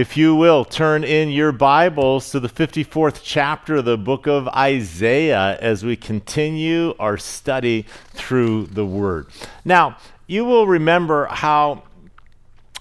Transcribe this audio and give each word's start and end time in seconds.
if 0.00 0.16
you 0.16 0.34
will, 0.34 0.64
turn 0.64 1.04
in 1.04 1.28
your 1.28 1.52
Bibles 1.52 2.30
to 2.30 2.40
the 2.40 2.48
54th 2.48 3.20
chapter 3.22 3.76
of 3.76 3.84
the 3.84 3.98
book 3.98 4.26
of 4.26 4.48
Isaiah 4.48 5.58
as 5.60 5.84
we 5.84 5.94
continue 5.94 6.94
our 6.98 7.18
study 7.18 7.84
through 8.14 8.68
the 8.68 8.86
Word. 8.86 9.26
Now, 9.62 9.98
you 10.26 10.46
will 10.46 10.66
remember 10.66 11.26
how 11.26 11.82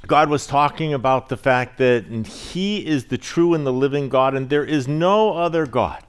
God 0.08 0.30
was 0.30 0.48
talking 0.48 0.94
about 0.94 1.28
the 1.28 1.36
fact 1.36 1.78
that 1.80 2.06
He 2.26 2.88
is 2.88 3.08
the 3.08 3.18
true 3.18 3.54
and 3.54 3.68
the 3.68 3.74
living 3.74 4.08
God, 4.08 4.34
and 4.34 4.50
there 4.50 4.64
is 4.64 4.88
no 4.88 5.34
other 5.34 5.66
God. 5.66 6.02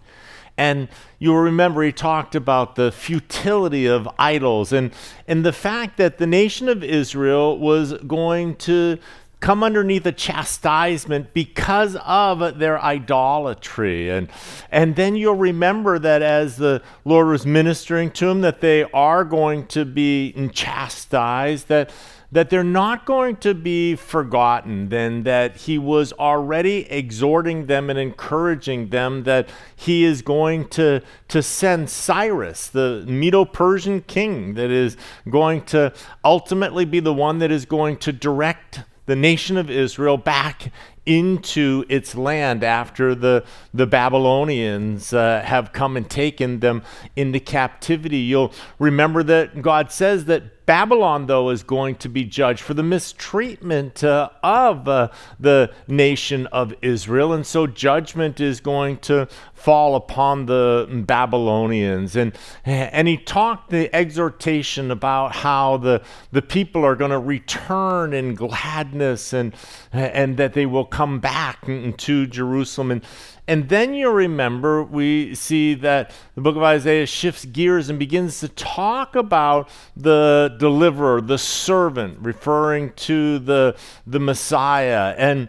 And 0.56 0.86
you'll 1.18 1.38
remember 1.38 1.82
he 1.82 1.90
talked 1.90 2.36
about 2.36 2.77
the 2.77 2.92
futility 2.92 3.86
of 3.86 4.07
idols 4.18 4.72
and, 4.72 4.93
and 5.27 5.44
the 5.44 5.54
fact 5.54 5.96
that 5.96 6.18
the 6.18 6.27
nation 6.27 6.68
of 6.68 6.85
Israel 6.85 7.58
was 7.58 7.94
going 8.07 8.57
to 8.57 8.99
come 9.40 9.64
underneath 9.64 10.07
a 10.07 10.12
chastisement 10.12 11.32
because 11.32 11.96
of 12.04 12.58
their 12.58 12.80
idolatry. 12.80 14.11
And, 14.11 14.29
and 14.71 14.96
then 14.96 15.16
you'll 15.16 15.35
remember 15.35 15.99
that 15.99 16.22
as 16.22 16.57
the 16.57 16.82
Lord 17.04 17.29
was 17.29 17.46
ministering 17.46 18.11
to 18.13 18.26
them, 18.26 18.43
that 18.43 18.61
they 18.61 18.85
are 18.93 19.25
going 19.25 19.66
to 19.68 19.85
be 19.85 20.50
chastised, 20.53 21.68
that 21.68 21.90
that 22.32 22.49
they're 22.49 22.63
not 22.63 23.07
going 23.07 23.36
to 23.36 23.54
be 23.54 23.96
forgotten, 23.96 24.89
then 24.89 25.25
that 25.25 25.57
he 25.57 25.79
was 25.79 26.13
already 26.13 26.88
exhorting 26.91 27.66
them 27.66 27.91
and 27.91 27.99
encouraging 27.99 28.91
them 28.91 29.25
that 29.25 29.49
he 29.75 30.04
is 30.04 30.22
going 30.22 30.68
to, 30.68 31.02
to 31.29 31.43
send 31.43 31.91
Cyrus, 31.91 32.69
the 32.69 33.05
Medo 33.06 33.44
Persian 33.44 34.02
king, 34.02 34.55
that 34.55 34.70
is 34.70 34.97
going 35.28 35.64
to 35.66 35.92
ultimately 36.24 36.84
be 36.84 37.00
the 37.00 37.12
one 37.12 37.38
that 37.38 37.50
is 37.50 37.64
going 37.64 37.96
to 37.98 38.12
direct 38.12 38.83
the 39.11 39.16
nation 39.16 39.56
of 39.56 39.69
Israel 39.69 40.16
back 40.16 40.70
into 41.06 41.84
its 41.88 42.14
land 42.14 42.62
after 42.62 43.14
the, 43.14 43.44
the 43.72 43.86
Babylonians 43.86 45.12
uh, 45.12 45.42
have 45.44 45.72
come 45.72 45.96
and 45.96 46.08
taken 46.08 46.60
them 46.60 46.82
into 47.16 47.40
captivity. 47.40 48.18
You'll 48.18 48.52
remember 48.78 49.22
that 49.24 49.62
God 49.62 49.90
says 49.90 50.26
that 50.26 50.66
Babylon, 50.70 51.26
though, 51.26 51.50
is 51.50 51.64
going 51.64 51.96
to 51.96 52.08
be 52.08 52.22
judged 52.22 52.60
for 52.60 52.74
the 52.74 52.82
mistreatment 52.84 54.04
uh, 54.04 54.30
of 54.44 54.86
uh, 54.86 55.08
the 55.40 55.72
nation 55.88 56.46
of 56.52 56.72
Israel. 56.80 57.32
And 57.32 57.44
so 57.44 57.66
judgment 57.66 58.38
is 58.38 58.60
going 58.60 58.98
to 58.98 59.26
fall 59.52 59.96
upon 59.96 60.46
the 60.46 60.86
Babylonians. 61.08 62.14
And, 62.14 62.38
and 62.64 63.08
he 63.08 63.16
talked 63.16 63.70
the 63.70 63.92
exhortation 63.92 64.92
about 64.92 65.34
how 65.34 65.76
the, 65.76 66.02
the 66.30 66.40
people 66.40 66.84
are 66.84 66.94
going 66.94 67.10
to 67.10 67.18
return 67.18 68.12
in 68.12 68.36
gladness 68.36 69.32
and, 69.32 69.52
and 69.92 70.36
that 70.36 70.52
they 70.52 70.66
will 70.66 70.84
come 70.91 71.20
back 71.20 71.64
to 71.66 72.27
Jerusalem. 72.27 72.91
And, 72.91 73.02
and 73.48 73.69
then 73.69 73.94
you 73.94 74.10
remember, 74.10 74.83
we 74.83 75.34
see 75.34 75.74
that 75.74 76.12
the 76.34 76.41
book 76.41 76.56
of 76.56 76.62
Isaiah 76.62 77.06
shifts 77.06 77.44
gears 77.44 77.88
and 77.88 77.98
begins 77.98 78.41
to 78.41 78.48
talk 78.48 79.16
about 79.16 79.68
the 79.96 80.56
deliverer, 80.58 81.20
the 81.20 81.38
servant, 81.38 82.18
referring 82.20 82.92
to 82.94 83.38
the, 83.38 83.77
the 84.06 84.20
Messiah. 84.20 85.14
And 85.16 85.48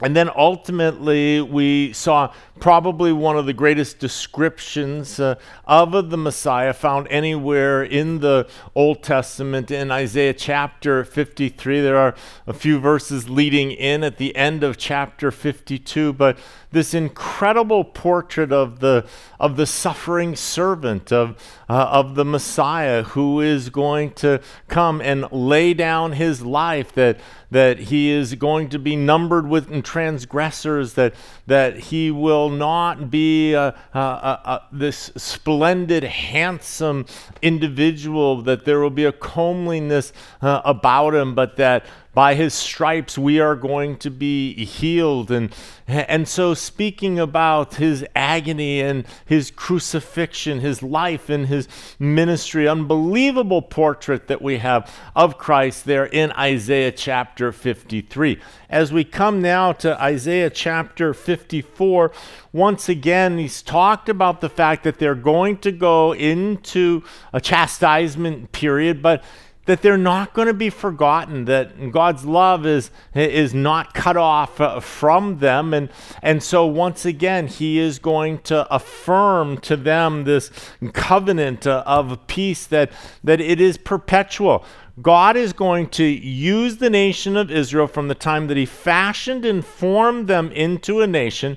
and 0.00 0.16
then 0.16 0.30
ultimately, 0.34 1.40
we 1.40 1.92
saw 1.92 2.32
probably 2.62 3.12
one 3.12 3.36
of 3.36 3.44
the 3.44 3.52
greatest 3.52 3.98
descriptions 3.98 5.18
uh, 5.18 5.34
of 5.64 6.10
the 6.10 6.16
Messiah 6.16 6.72
found 6.72 7.08
anywhere 7.10 7.82
in 7.82 8.20
the 8.20 8.48
Old 8.76 9.02
Testament. 9.02 9.72
In 9.72 9.90
Isaiah 9.90 10.32
chapter 10.32 11.04
53, 11.04 11.80
there 11.80 11.96
are 11.96 12.14
a 12.46 12.52
few 12.52 12.78
verses 12.78 13.28
leading 13.28 13.72
in 13.72 14.04
at 14.04 14.16
the 14.16 14.36
end 14.36 14.62
of 14.62 14.78
chapter 14.78 15.32
52, 15.32 16.12
but 16.12 16.38
this 16.70 16.94
incredible 16.94 17.82
portrait 17.82 18.52
of 18.52 18.78
the, 18.78 19.06
of 19.40 19.56
the 19.56 19.66
suffering 19.66 20.36
servant, 20.36 21.12
of, 21.12 21.36
uh, 21.68 21.88
of 21.90 22.14
the 22.14 22.24
Messiah 22.24 23.02
who 23.02 23.40
is 23.40 23.70
going 23.70 24.12
to 24.12 24.40
come 24.68 25.00
and 25.00 25.30
lay 25.32 25.74
down 25.74 26.12
his 26.12 26.42
life, 26.42 26.92
that, 26.92 27.18
that 27.50 27.78
he 27.78 28.08
is 28.08 28.36
going 28.36 28.68
to 28.68 28.78
be 28.78 28.94
numbered 28.94 29.48
with 29.48 29.82
transgressors, 29.82 30.94
that, 30.94 31.12
that 31.46 31.76
he 31.76 32.10
will 32.10 32.48
not 32.48 33.10
be 33.10 33.54
uh, 33.54 33.72
uh, 33.94 33.98
uh, 33.98 34.58
this 34.70 35.10
splendid, 35.16 36.04
handsome 36.04 37.06
individual, 37.40 38.42
that 38.42 38.64
there 38.64 38.80
will 38.80 38.90
be 38.90 39.04
a 39.04 39.12
comeliness 39.12 40.12
uh, 40.40 40.62
about 40.64 41.14
him, 41.14 41.34
but 41.34 41.56
that 41.56 41.84
by 42.14 42.34
his 42.34 42.52
stripes 42.52 43.16
we 43.16 43.40
are 43.40 43.56
going 43.56 43.96
to 43.96 44.10
be 44.10 44.64
healed. 44.64 45.30
And 45.30 45.54
and 45.86 46.28
so 46.28 46.54
speaking 46.54 47.18
about 47.18 47.74
his 47.74 48.04
agony 48.14 48.80
and 48.80 49.04
his 49.26 49.50
crucifixion 49.50 50.60
his 50.60 50.82
life 50.82 51.28
and 51.28 51.46
his 51.48 51.68
ministry 51.98 52.68
unbelievable 52.68 53.62
portrait 53.62 54.28
that 54.28 54.40
we 54.40 54.58
have 54.58 54.90
of 55.16 55.38
Christ 55.38 55.84
there 55.84 56.06
in 56.06 56.30
Isaiah 56.32 56.92
chapter 56.92 57.52
53 57.52 58.40
as 58.70 58.92
we 58.92 59.04
come 59.04 59.42
now 59.42 59.72
to 59.72 60.00
Isaiah 60.00 60.50
chapter 60.50 61.12
54 61.12 62.12
once 62.52 62.88
again 62.88 63.38
he's 63.38 63.60
talked 63.60 64.08
about 64.08 64.40
the 64.40 64.48
fact 64.48 64.84
that 64.84 64.98
they're 64.98 65.14
going 65.14 65.58
to 65.58 65.72
go 65.72 66.14
into 66.14 67.02
a 67.32 67.40
chastisement 67.40 68.52
period 68.52 69.02
but 69.02 69.22
that 69.66 69.80
they're 69.82 69.96
not 69.96 70.34
going 70.34 70.48
to 70.48 70.54
be 70.54 70.70
forgotten, 70.70 71.44
that 71.44 71.92
God's 71.92 72.24
love 72.24 72.66
is, 72.66 72.90
is 73.14 73.54
not 73.54 73.94
cut 73.94 74.16
off 74.16 74.60
uh, 74.60 74.80
from 74.80 75.38
them. 75.38 75.72
And, 75.72 75.88
and 76.20 76.42
so, 76.42 76.66
once 76.66 77.04
again, 77.04 77.46
He 77.46 77.78
is 77.78 77.98
going 77.98 78.38
to 78.40 78.72
affirm 78.74 79.58
to 79.58 79.76
them 79.76 80.24
this 80.24 80.50
covenant 80.92 81.66
uh, 81.66 81.84
of 81.86 82.26
peace 82.26 82.66
that, 82.66 82.90
that 83.22 83.40
it 83.40 83.60
is 83.60 83.78
perpetual. 83.78 84.64
God 85.00 85.36
is 85.36 85.52
going 85.52 85.88
to 85.90 86.04
use 86.04 86.76
the 86.76 86.90
nation 86.90 87.36
of 87.36 87.50
Israel 87.50 87.86
from 87.86 88.08
the 88.08 88.14
time 88.14 88.48
that 88.48 88.56
He 88.56 88.66
fashioned 88.66 89.44
and 89.44 89.64
formed 89.64 90.26
them 90.26 90.50
into 90.52 91.00
a 91.00 91.06
nation 91.06 91.56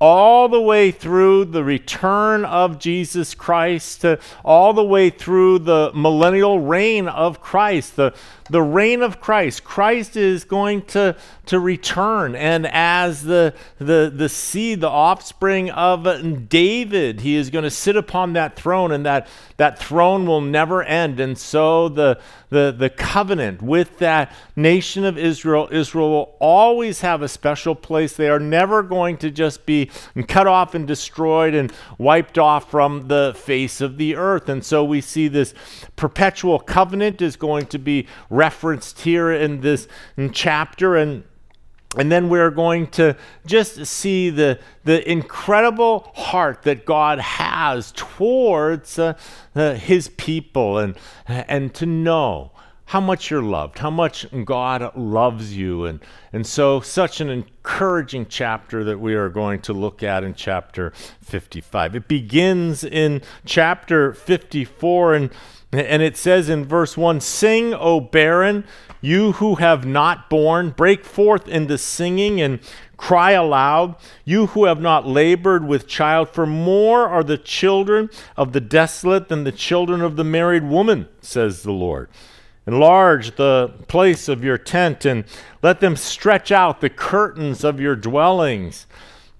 all 0.00 0.48
the 0.48 0.60
way 0.60 0.90
through 0.90 1.44
the 1.44 1.62
return 1.62 2.42
of 2.46 2.78
Jesus 2.78 3.34
Christ, 3.34 4.04
all 4.42 4.72
the 4.72 4.82
way 4.82 5.10
through 5.10 5.58
the 5.58 5.92
millennial 5.94 6.58
reign 6.58 7.06
of 7.06 7.42
Christ, 7.42 7.96
the, 7.96 8.14
the 8.48 8.62
reign 8.62 9.02
of 9.02 9.20
Christ. 9.20 9.62
Christ 9.62 10.16
is 10.16 10.44
going 10.44 10.82
to, 10.86 11.16
to 11.46 11.60
return. 11.60 12.34
And 12.34 12.66
as 12.66 13.22
the, 13.22 13.54
the, 13.78 14.10
the 14.14 14.30
seed, 14.30 14.80
the 14.80 14.88
offspring 14.88 15.70
of 15.70 16.48
David, 16.48 17.20
he 17.20 17.36
is 17.36 17.50
going 17.50 17.64
to 17.64 17.70
sit 17.70 17.96
upon 17.96 18.32
that 18.32 18.56
throne, 18.56 18.92
and 18.92 19.04
that, 19.04 19.28
that 19.58 19.78
throne 19.78 20.26
will 20.26 20.40
never 20.40 20.82
end. 20.82 21.20
And 21.20 21.36
so 21.36 21.90
the, 21.90 22.18
the, 22.50 22.74
the 22.76 22.90
covenant 22.90 23.62
with 23.62 23.98
that 23.98 24.32
nation 24.54 25.04
of 25.04 25.16
Israel, 25.16 25.68
Israel 25.70 26.10
will 26.10 26.36
always 26.40 27.00
have 27.00 27.22
a 27.22 27.28
special 27.28 27.74
place. 27.74 28.14
They 28.14 28.28
are 28.28 28.40
never 28.40 28.82
going 28.82 29.16
to 29.18 29.30
just 29.30 29.64
be 29.64 29.90
cut 30.28 30.46
off 30.46 30.74
and 30.74 30.86
destroyed 30.86 31.54
and 31.54 31.72
wiped 31.96 32.38
off 32.38 32.70
from 32.70 33.08
the 33.08 33.34
face 33.36 33.80
of 33.80 33.96
the 33.96 34.16
earth. 34.16 34.48
And 34.48 34.64
so 34.64 34.84
we 34.84 35.00
see 35.00 35.28
this 35.28 35.54
perpetual 35.96 36.58
covenant 36.58 37.22
is 37.22 37.36
going 37.36 37.66
to 37.66 37.78
be 37.78 38.06
referenced 38.28 39.00
here 39.00 39.32
in 39.32 39.60
this 39.60 39.88
chapter 40.32 40.96
and 40.96 41.24
and 41.96 42.10
then 42.10 42.28
we're 42.28 42.50
going 42.50 42.86
to 42.86 43.16
just 43.46 43.84
see 43.84 44.30
the, 44.30 44.60
the 44.84 45.08
incredible 45.10 46.12
heart 46.14 46.62
that 46.62 46.86
God 46.86 47.18
has 47.18 47.92
towards 47.92 48.98
uh, 48.98 49.14
uh, 49.56 49.74
his 49.74 50.08
people 50.08 50.78
and, 50.78 50.96
and 51.26 51.74
to 51.74 51.86
know 51.86 52.52
how 52.86 53.00
much 53.00 53.30
you're 53.30 53.42
loved, 53.42 53.78
how 53.78 53.90
much 53.90 54.26
God 54.44 54.96
loves 54.96 55.56
you. 55.56 55.84
And, 55.84 56.00
and 56.32 56.46
so, 56.46 56.80
such 56.80 57.20
an 57.20 57.28
encouraging 57.28 58.26
chapter 58.28 58.82
that 58.84 58.98
we 58.98 59.14
are 59.14 59.28
going 59.28 59.60
to 59.62 59.72
look 59.72 60.02
at 60.02 60.24
in 60.24 60.34
chapter 60.34 60.92
55. 61.22 61.96
It 61.96 62.08
begins 62.08 62.84
in 62.84 63.22
chapter 63.44 64.12
54 64.12 65.14
and 65.14 65.30
and 65.72 66.02
it 66.02 66.16
says 66.16 66.48
in 66.48 66.64
verse 66.64 66.96
1 66.96 67.20
Sing, 67.20 67.74
O 67.74 68.00
barren, 68.00 68.64
you 69.00 69.32
who 69.32 69.56
have 69.56 69.86
not 69.86 70.28
borne, 70.28 70.70
break 70.70 71.04
forth 71.04 71.48
into 71.48 71.78
singing 71.78 72.40
and 72.40 72.60
cry 72.96 73.30
aloud, 73.32 73.96
you 74.24 74.48
who 74.48 74.66
have 74.66 74.80
not 74.80 75.06
labored 75.06 75.66
with 75.66 75.86
child, 75.86 76.28
for 76.28 76.46
more 76.46 77.08
are 77.08 77.24
the 77.24 77.38
children 77.38 78.10
of 78.36 78.52
the 78.52 78.60
desolate 78.60 79.28
than 79.28 79.44
the 79.44 79.52
children 79.52 80.02
of 80.02 80.16
the 80.16 80.24
married 80.24 80.64
woman, 80.64 81.08
says 81.22 81.62
the 81.62 81.72
Lord. 81.72 82.10
Enlarge 82.66 83.36
the 83.36 83.72
place 83.88 84.28
of 84.28 84.44
your 84.44 84.58
tent 84.58 85.04
and 85.04 85.24
let 85.62 85.80
them 85.80 85.96
stretch 85.96 86.52
out 86.52 86.80
the 86.80 86.90
curtains 86.90 87.64
of 87.64 87.80
your 87.80 87.96
dwellings. 87.96 88.86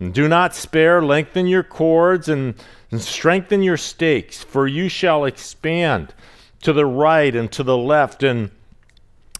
And 0.01 0.15
do 0.15 0.27
not 0.27 0.55
spare, 0.55 1.03
lengthen 1.03 1.47
your 1.47 1.63
cords 1.63 2.29
and, 2.31 2.55
and 2.91 3.01
strengthen 3.01 3.63
your 3.63 3.77
stakes, 3.77 4.43
for 4.43 4.67
you 4.67 4.89
shall 4.89 5.27
expand 5.27 6.15
to 6.63 6.73
the 6.73 6.87
right 6.87 7.37
and 7.37 7.53
to 7.53 7.63
the 7.63 7.77
left, 7.77 8.23
and 8.23 8.51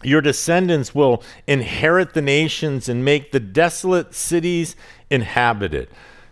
Your 0.03 0.21
descendants 0.21 0.95
will 0.95 1.23
inherit 1.47 2.13
the 2.13 2.21
nations 2.21 2.89
and 2.89 3.05
make 3.05 3.31
the 3.31 3.39
desolate 3.39 4.13
cities 4.13 4.75
inhabited. 5.09 5.89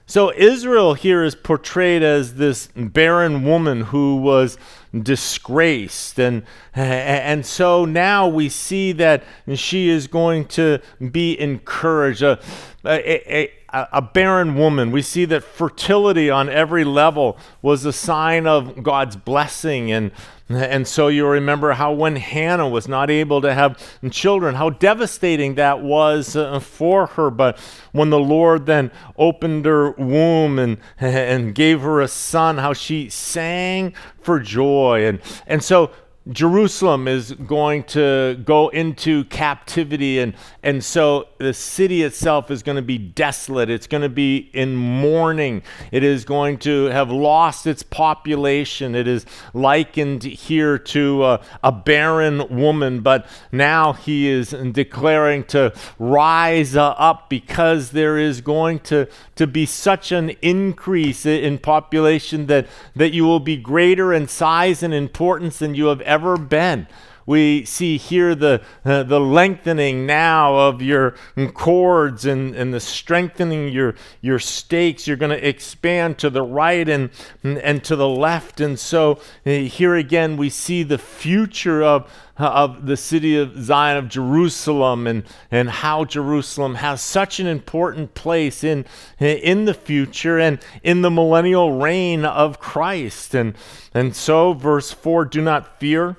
So 0.09 0.33
Israel 0.33 0.95
here 0.95 1.23
is 1.23 1.35
portrayed 1.35 2.01
as 2.01 2.35
this 2.35 2.69
barren 2.75 3.43
woman 3.43 3.81
who 3.81 4.17
was 4.17 4.57
disgraced 4.91 6.19
and 6.19 6.41
and 6.73 7.45
so 7.45 7.85
now 7.85 8.27
we 8.27 8.49
see 8.49 8.91
that 8.93 9.23
she 9.53 9.87
is 9.87 10.07
going 10.07 10.45
to 10.45 10.79
be 11.11 11.39
encouraged 11.39 12.23
uh, 12.23 12.37
a, 12.83 13.37
a, 13.37 13.51
a, 13.91 14.01
barren 14.01 14.55
woman 14.55 14.91
we 14.91 15.01
see 15.01 15.25
that 15.25 15.43
fertility 15.43 16.29
on 16.29 16.49
every 16.49 16.83
level 16.83 17.37
was 17.61 17.85
a 17.85 17.93
sign 17.93 18.47
of 18.47 18.83
God's 18.83 19.15
blessing 19.15 19.91
and 19.91 20.11
and 20.49 20.87
so 20.87 21.09
you 21.09 21.27
remember 21.27 21.73
how 21.73 21.93
when 21.93 22.15
Hannah 22.15 22.67
was 22.67 22.87
not 22.87 23.11
able 23.11 23.39
to 23.41 23.53
have 23.53 23.79
children, 24.09 24.55
how 24.55 24.71
devastating 24.71 25.55
that 25.55 25.81
was 25.81 26.35
uh, 26.35 26.59
for 26.59 27.05
her. 27.05 27.29
But 27.29 27.59
when 27.91 28.09
the 28.09 28.19
Lord 28.19 28.65
then 28.65 28.89
opened 29.15 29.65
her 29.65 29.91
womb 29.91 30.57
and, 30.57 30.77
and 30.99 31.53
gave 31.53 31.81
her 31.81 32.01
a 32.01 32.07
son, 32.07 32.57
how 32.57 32.73
she 32.73 33.09
sang 33.09 33.93
for 34.21 34.39
joy. 34.39 35.05
And, 35.05 35.19
and 35.45 35.63
so 35.63 35.91
Jerusalem 36.27 37.07
is 37.07 37.31
going 37.31 37.83
to 37.85 38.39
go 38.45 38.67
into 38.69 39.23
captivity, 39.25 40.19
and, 40.19 40.35
and 40.61 40.83
so 40.83 41.27
the 41.39 41.53
city 41.53 42.03
itself 42.03 42.51
is 42.51 42.61
going 42.61 42.75
to 42.75 42.83
be 42.83 42.97
desolate. 42.97 43.69
It's 43.69 43.87
going 43.87 44.03
to 44.03 44.09
be 44.09 44.49
in 44.53 44.75
mourning. 44.75 45.63
It 45.91 46.03
is 46.03 46.25
going 46.25 46.59
to 46.59 46.85
have 46.85 47.09
lost 47.09 47.65
its 47.65 47.81
population. 47.81 48.93
It 48.93 49.07
is 49.07 49.25
likened 49.53 50.23
here 50.23 50.77
to 50.77 51.25
a, 51.25 51.41
a 51.63 51.71
barren 51.71 52.55
woman, 52.55 52.99
but 52.99 53.25
now 53.51 53.93
he 53.93 54.27
is 54.27 54.49
declaring 54.49 55.45
to 55.45 55.73
rise 55.97 56.75
up 56.75 57.29
because 57.29 57.91
there 57.91 58.17
is 58.17 58.41
going 58.41 58.79
to, 58.79 59.07
to 59.35 59.47
be 59.47 59.65
such 59.65 60.11
an 60.11 60.31
increase 60.41 61.25
in 61.25 61.57
population 61.57 62.45
that, 62.47 62.67
that 62.95 63.13
you 63.13 63.23
will 63.23 63.39
be 63.39 63.57
greater 63.57 64.13
in 64.13 64.27
size 64.27 64.83
and 64.83 64.93
importance 64.93 65.57
than 65.59 65.73
you 65.73 65.85
have 65.85 66.01
ever 66.01 66.18
been. 66.37 66.87
We 67.29 67.63
see 67.65 67.97
here 67.97 68.33
the, 68.33 68.63
uh, 68.83 69.03
the 69.03 69.19
lengthening 69.19 70.07
now 70.07 70.55
of 70.55 70.81
your 70.81 71.13
cords 71.53 72.25
and, 72.25 72.55
and 72.55 72.73
the 72.73 72.79
strengthening 72.79 73.67
your, 73.67 73.93
your 74.19 74.39
stakes. 74.39 75.05
You're 75.05 75.15
going 75.15 75.39
to 75.39 75.47
expand 75.47 76.17
to 76.17 76.31
the 76.31 76.41
right 76.41 76.89
and, 76.89 77.11
and 77.43 77.83
to 77.83 77.95
the 77.95 78.09
left. 78.09 78.61
And 78.61 78.79
so 78.79 79.19
uh, 79.45 79.51
here 79.51 79.93
again, 79.93 80.37
we 80.37 80.49
see 80.49 80.81
the 80.81 80.97
future 80.97 81.83
of, 81.83 82.11
of 82.35 82.87
the 82.87 82.97
city 82.97 83.37
of 83.37 83.63
Zion 83.63 83.97
of 83.97 84.09
Jerusalem 84.09 85.05
and, 85.05 85.23
and 85.51 85.69
how 85.69 86.05
Jerusalem 86.05 86.73
has 86.73 86.99
such 86.99 87.39
an 87.39 87.45
important 87.45 88.15
place 88.15 88.63
in, 88.63 88.85
in 89.19 89.65
the 89.65 89.75
future 89.75 90.39
and 90.39 90.57
in 90.81 91.03
the 91.03 91.11
millennial 91.11 91.79
reign 91.79 92.25
of 92.25 92.59
Christ. 92.59 93.35
And, 93.35 93.53
and 93.93 94.15
so, 94.15 94.53
verse 94.53 94.91
4 94.91 95.25
do 95.25 95.43
not 95.43 95.79
fear 95.79 96.17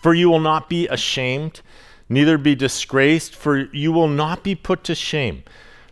for 0.00 0.14
you 0.14 0.30
will 0.30 0.40
not 0.40 0.68
be 0.68 0.86
ashamed, 0.88 1.60
neither 2.08 2.38
be 2.38 2.54
disgraced, 2.54 3.34
for 3.34 3.56
you 3.74 3.92
will 3.92 4.08
not 4.08 4.42
be 4.42 4.54
put 4.54 4.84
to 4.84 4.94
shame. 4.94 5.42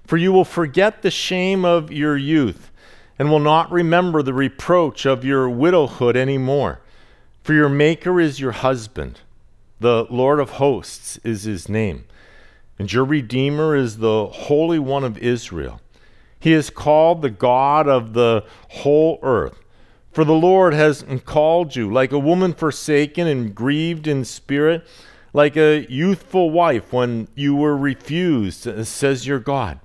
For 0.07 0.17
you 0.17 0.33
will 0.33 0.45
forget 0.45 1.03
the 1.03 1.11
shame 1.11 1.65
of 1.65 1.91
your 1.91 2.17
youth, 2.17 2.71
and 3.19 3.31
will 3.31 3.41
not 3.41 3.71
remember 3.73 4.23
the 4.23 4.33
reproach 4.35 5.05
of 5.05 5.25
your 5.25 5.49
widowhood 5.49 6.17
any 6.17 6.39
more. 6.39 6.81
For 7.43 7.53
your 7.53 7.69
Maker 7.69 8.21
is 8.21 8.41
your 8.41 8.53
husband, 8.53 9.21
the 9.81 10.07
Lord 10.11 10.41
of 10.41 10.51
hosts 10.51 11.19
is 11.25 11.43
his 11.43 11.69
name, 11.69 12.05
and 12.79 12.93
your 12.93 13.05
Redeemer 13.05 13.75
is 13.75 13.99
the 13.99 14.27
Holy 14.27 14.79
One 14.79 15.05
of 15.05 15.19
Israel. 15.19 15.81
He 16.39 16.53
is 16.53 16.71
called 16.71 17.23
the 17.23 17.31
God 17.31 17.89
of 17.89 18.13
the 18.13 18.45
whole 18.69 19.19
earth. 19.23 19.59
For 20.17 20.25
the 20.25 20.33
Lord 20.33 20.73
has 20.73 21.05
called 21.27 21.77
you 21.77 21.93
like 21.93 22.11
a 22.11 22.19
woman 22.19 22.55
forsaken 22.55 23.27
and 23.27 23.55
grieved 23.55 24.07
in 24.07 24.25
spirit, 24.25 24.87
like 25.35 25.59
a 25.59 25.85
youthful 25.91 26.49
wife 26.49 26.91
when 26.91 27.29
you 27.35 27.55
were 27.55 27.77
refused, 27.77 28.63
says 28.87 29.27
your 29.27 29.39
God. 29.39 29.79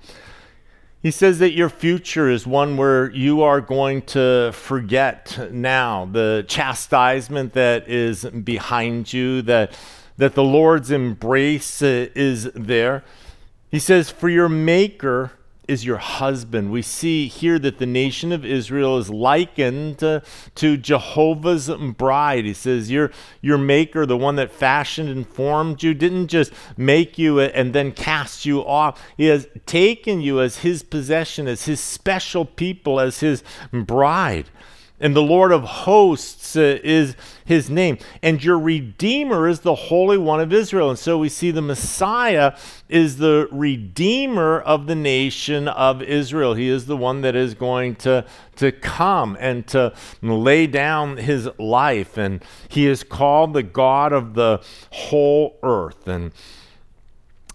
He 1.02 1.10
says 1.10 1.38
that 1.40 1.52
your 1.52 1.68
future 1.68 2.30
is 2.30 2.46
one 2.46 2.78
where 2.78 3.10
you 3.10 3.42
are 3.42 3.60
going 3.60 4.00
to 4.16 4.52
forget 4.54 5.50
now 5.52 6.08
the 6.10 6.46
chastisement 6.48 7.52
that 7.52 7.86
is 7.86 8.24
behind 8.24 9.12
you, 9.12 9.42
that, 9.42 9.78
that 10.16 10.34
the 10.34 10.42
Lord's 10.42 10.90
embrace 10.90 11.82
is 11.82 12.44
there. 12.54 13.04
He 13.70 13.78
says, 13.78 14.08
For 14.08 14.30
your 14.30 14.48
Maker 14.48 15.32
is 15.72 15.84
your 15.84 15.96
husband. 15.96 16.70
We 16.70 16.82
see 16.82 17.26
here 17.26 17.58
that 17.58 17.78
the 17.78 17.86
nation 17.86 18.30
of 18.30 18.44
Israel 18.44 18.98
is 18.98 19.10
likened 19.10 20.04
uh, 20.04 20.20
to 20.56 20.76
Jehovah's 20.76 21.68
bride. 21.96 22.44
He 22.44 22.54
says, 22.54 22.90
your, 22.90 23.10
your 23.40 23.58
maker, 23.58 24.06
the 24.06 24.16
one 24.16 24.36
that 24.36 24.52
fashioned 24.52 25.08
and 25.08 25.26
formed 25.26 25.82
you, 25.82 25.94
didn't 25.94 26.28
just 26.28 26.52
make 26.76 27.18
you 27.18 27.40
and 27.40 27.72
then 27.72 27.90
cast 27.92 28.46
you 28.46 28.60
off. 28.60 29.02
He 29.16 29.26
has 29.26 29.48
taken 29.66 30.20
you 30.20 30.40
as 30.40 30.58
his 30.58 30.82
possession, 30.82 31.48
as 31.48 31.64
his 31.64 31.80
special 31.80 32.44
people, 32.44 33.00
as 33.00 33.20
his 33.20 33.42
bride 33.72 34.50
and 35.02 35.16
the 35.16 35.22
Lord 35.22 35.50
of 35.50 35.64
hosts 35.64 36.54
uh, 36.54 36.78
is 36.84 37.16
his 37.44 37.68
name. 37.68 37.98
And 38.22 38.42
your 38.42 38.56
Redeemer 38.56 39.48
is 39.48 39.60
the 39.60 39.74
Holy 39.74 40.16
One 40.16 40.40
of 40.40 40.52
Israel. 40.52 40.90
And 40.90 40.98
so 40.98 41.18
we 41.18 41.28
see 41.28 41.50
the 41.50 41.60
Messiah 41.60 42.56
is 42.88 43.18
the 43.18 43.48
Redeemer 43.50 44.60
of 44.60 44.86
the 44.86 44.94
nation 44.94 45.66
of 45.66 46.02
Israel. 46.02 46.54
He 46.54 46.68
is 46.68 46.86
the 46.86 46.96
one 46.96 47.22
that 47.22 47.34
is 47.34 47.54
going 47.54 47.96
to, 47.96 48.24
to 48.56 48.70
come 48.70 49.36
and 49.40 49.66
to 49.68 49.92
lay 50.22 50.68
down 50.68 51.16
his 51.16 51.48
life. 51.58 52.16
And 52.16 52.42
he 52.68 52.86
is 52.86 53.02
called 53.02 53.54
the 53.54 53.64
God 53.64 54.12
of 54.12 54.34
the 54.34 54.62
whole 54.90 55.58
earth. 55.64 56.06
And, 56.06 56.30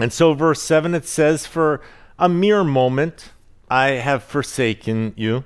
and 0.02 0.12
so, 0.12 0.34
verse 0.34 0.62
7, 0.62 0.94
it 0.94 1.06
says, 1.06 1.48
For 1.48 1.80
a 2.20 2.28
mere 2.28 2.66
moment 2.66 3.32
I 3.70 3.92
have 3.92 4.22
forsaken 4.22 5.14
you 5.16 5.46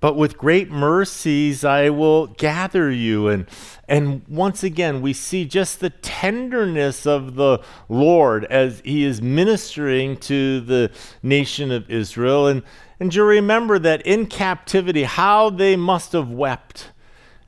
but 0.00 0.16
with 0.16 0.38
great 0.38 0.70
mercies 0.70 1.64
I 1.64 1.90
will 1.90 2.28
gather 2.28 2.90
you. 2.90 3.28
And, 3.28 3.46
and 3.86 4.22
once 4.26 4.62
again, 4.62 5.02
we 5.02 5.12
see 5.12 5.44
just 5.44 5.80
the 5.80 5.90
tenderness 5.90 7.06
of 7.06 7.34
the 7.34 7.62
Lord 7.88 8.44
as 8.46 8.80
he 8.84 9.04
is 9.04 9.20
ministering 9.20 10.16
to 10.18 10.60
the 10.60 10.90
nation 11.22 11.70
of 11.70 11.88
Israel. 11.90 12.46
And, 12.46 12.62
and 12.98 13.14
you 13.14 13.24
remember 13.24 13.78
that 13.78 14.02
in 14.02 14.26
captivity, 14.26 15.04
how 15.04 15.50
they 15.50 15.76
must 15.76 16.12
have 16.12 16.30
wept 16.30 16.90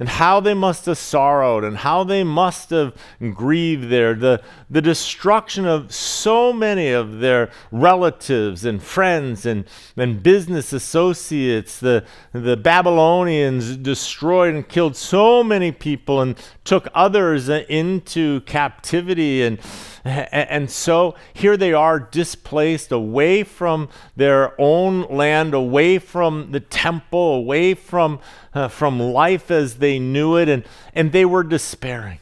and 0.02 0.08
how 0.08 0.40
they 0.40 0.52
must 0.52 0.86
have 0.86 0.98
sorrowed 0.98 1.62
and 1.62 1.76
how 1.76 2.02
they 2.02 2.24
must 2.24 2.70
have 2.70 2.92
grieved 3.34 3.88
there. 3.88 4.14
The, 4.14 4.42
the 4.68 4.82
destruction 4.82 5.64
of 5.64 5.94
so 5.94 6.52
many 6.52 6.90
of 6.90 7.20
their 7.20 7.52
relatives 7.70 8.64
and 8.64 8.82
friends 8.82 9.46
and, 9.46 9.64
and 9.96 10.20
business 10.20 10.72
associates. 10.72 11.78
The, 11.78 12.04
the 12.32 12.56
Babylonians 12.56 13.76
destroyed 13.76 14.56
and 14.56 14.68
killed 14.68 14.96
so 14.96 15.44
many 15.44 15.70
people 15.70 16.20
and 16.20 16.36
took 16.64 16.88
others 16.96 17.48
into 17.48 18.40
captivity. 18.40 19.44
And 19.44 19.60
and 20.04 20.70
so 20.70 21.14
here 21.32 21.56
they 21.56 21.72
are 21.72 22.00
displaced 22.00 22.90
away 22.90 23.44
from 23.44 23.88
their 24.16 24.60
own 24.60 25.02
land, 25.02 25.54
away 25.54 25.98
from 25.98 26.50
the 26.50 26.60
temple, 26.60 27.34
away 27.36 27.74
from, 27.74 28.18
uh, 28.52 28.68
from 28.68 28.98
life 28.98 29.50
as 29.50 29.76
they 29.76 29.98
knew 29.98 30.36
it, 30.36 30.48
and, 30.48 30.64
and 30.92 31.12
they 31.12 31.24
were 31.24 31.44
despairing. 31.44 32.18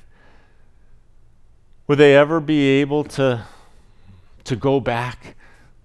Would 1.86 1.98
they 1.98 2.14
ever 2.14 2.38
be 2.38 2.80
able 2.80 3.04
to, 3.04 3.44
to 4.44 4.56
go 4.56 4.78
back? 4.78 5.36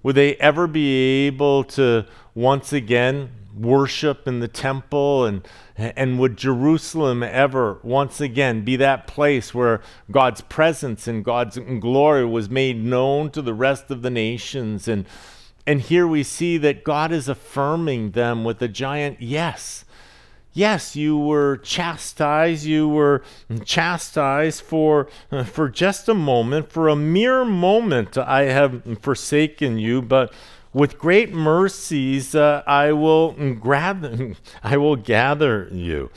Would 0.04 0.16
they 0.16 0.36
ever 0.36 0.68
be 0.68 1.26
able 1.26 1.64
to 1.64 2.06
once 2.36 2.74
again 2.74 3.32
worship 3.56 4.28
in 4.28 4.40
the 4.40 4.48
temple 4.48 5.26
and 5.26 5.48
and 5.78 6.20
would 6.20 6.38
Jerusalem 6.38 7.24
ever 7.24 7.80
once 7.84 8.22
again 8.22 8.64
be 8.64 8.76
that 8.78 9.08
place 9.08 9.54
where 9.54 9.82
God's 10.12 10.42
presence 10.42 11.08
and 11.08 11.24
God's 11.24 11.58
glory 11.80 12.26
was 12.26 12.50
made 12.50 12.84
known 12.84 13.30
to 13.32 13.42
the 13.42 13.54
rest 13.54 13.90
of 13.92 14.02
the 14.02 14.10
nations 14.10 14.88
and 14.88 15.06
and 15.68 15.82
here 15.82 16.08
we 16.08 16.22
see 16.24 16.58
that 16.60 16.84
God 16.84 17.12
is 17.12 17.28
affirming 17.28 18.12
them 18.12 18.44
with 18.44 18.62
a 18.62 18.68
giant 18.68 19.20
yes. 19.20 19.84
Yes, 20.54 20.96
you 20.96 21.18
were 21.18 21.58
chastised, 21.58 22.66
you 22.66 22.88
were 22.88 23.24
chastised 23.66 24.62
for 24.62 25.10
for 25.46 25.68
just 25.68 26.08
a 26.08 26.14
moment, 26.14 26.72
for 26.72 26.88
a 26.88 26.96
mere 26.96 27.44
moment 27.44 28.18
I 28.18 28.44
have 28.44 29.00
forsaken 29.02 29.78
you, 29.80 30.02
but 30.02 30.34
with 30.76 31.00
great 31.00 31.34
mercies 31.34 32.36
uh, 32.36 32.62
I 32.68 32.92
will 32.92 33.32
grab 33.56 34.36
I 34.64 34.76
will 34.76 34.98
gather 34.98 35.70
you. 35.72 36.12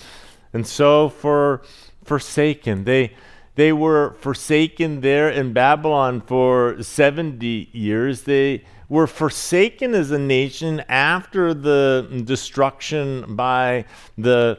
And 0.53 0.67
so 0.67 1.09
for 1.09 1.62
forsaken 2.05 2.85
they 2.85 3.15
They 3.55 3.73
were 3.73 4.15
forsaken 4.21 5.00
there 5.00 5.29
in 5.29 5.53
Babylon 5.53 6.21
for 6.21 6.81
70 6.81 7.71
years. 7.73 8.23
They 8.23 8.65
were 8.88 9.09
forsaken 9.09 9.95
as 9.95 10.11
a 10.12 10.19
nation 10.19 10.83
after 10.88 11.55
the 11.55 12.23
destruction 12.25 13.37
by 13.37 13.85
the 14.17 14.59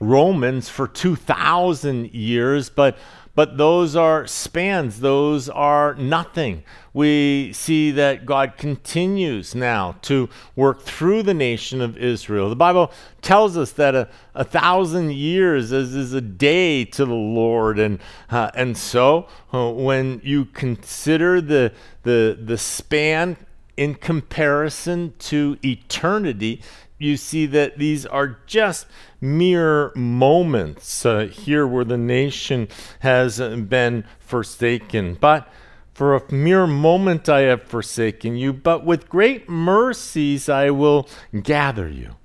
Romans 0.00 0.68
for 0.68 0.86
2,000 0.86 2.14
years, 2.14 2.70
but 2.70 2.96
but 3.34 3.56
those 3.56 3.96
are 3.96 4.26
spans, 4.26 5.00
those 5.00 5.48
are 5.48 5.94
nothing. 5.94 6.62
We 6.92 7.52
see 7.52 7.90
that 7.92 8.24
God 8.26 8.56
continues 8.56 9.54
now 9.54 9.96
to 10.02 10.28
work 10.54 10.82
through 10.82 11.24
the 11.24 11.34
nation 11.34 11.80
of 11.80 11.96
Israel. 11.96 12.48
The 12.48 12.56
Bible 12.56 12.92
tells 13.22 13.56
us 13.56 13.72
that 13.72 13.94
a, 13.96 14.08
a 14.34 14.44
thousand 14.44 15.12
years 15.12 15.72
is, 15.72 15.94
is 15.94 16.12
a 16.12 16.20
day 16.20 16.84
to 16.84 17.04
the 17.04 17.12
Lord. 17.12 17.80
And, 17.80 17.98
uh, 18.30 18.50
and 18.54 18.76
so 18.76 19.26
uh, 19.52 19.70
when 19.70 20.20
you 20.22 20.44
consider 20.44 21.40
the, 21.40 21.72
the, 22.04 22.38
the 22.40 22.56
span 22.56 23.36
in 23.76 23.96
comparison 23.96 25.12
to 25.18 25.58
eternity, 25.64 26.62
you 27.04 27.16
see 27.16 27.46
that 27.46 27.78
these 27.78 28.06
are 28.06 28.38
just 28.46 28.86
mere 29.20 29.92
moments 29.94 31.06
uh, 31.06 31.26
here 31.26 31.66
where 31.66 31.84
the 31.84 31.98
nation 31.98 32.68
has 33.00 33.38
been 33.38 34.04
forsaken. 34.18 35.14
But 35.20 35.48
for 35.92 36.16
a 36.16 36.32
mere 36.32 36.66
moment 36.66 37.28
I 37.28 37.40
have 37.42 37.62
forsaken 37.62 38.36
you, 38.36 38.52
but 38.52 38.84
with 38.84 39.08
great 39.08 39.48
mercies 39.48 40.48
I 40.48 40.70
will 40.70 41.08
gather 41.42 41.88
you. 41.88 42.16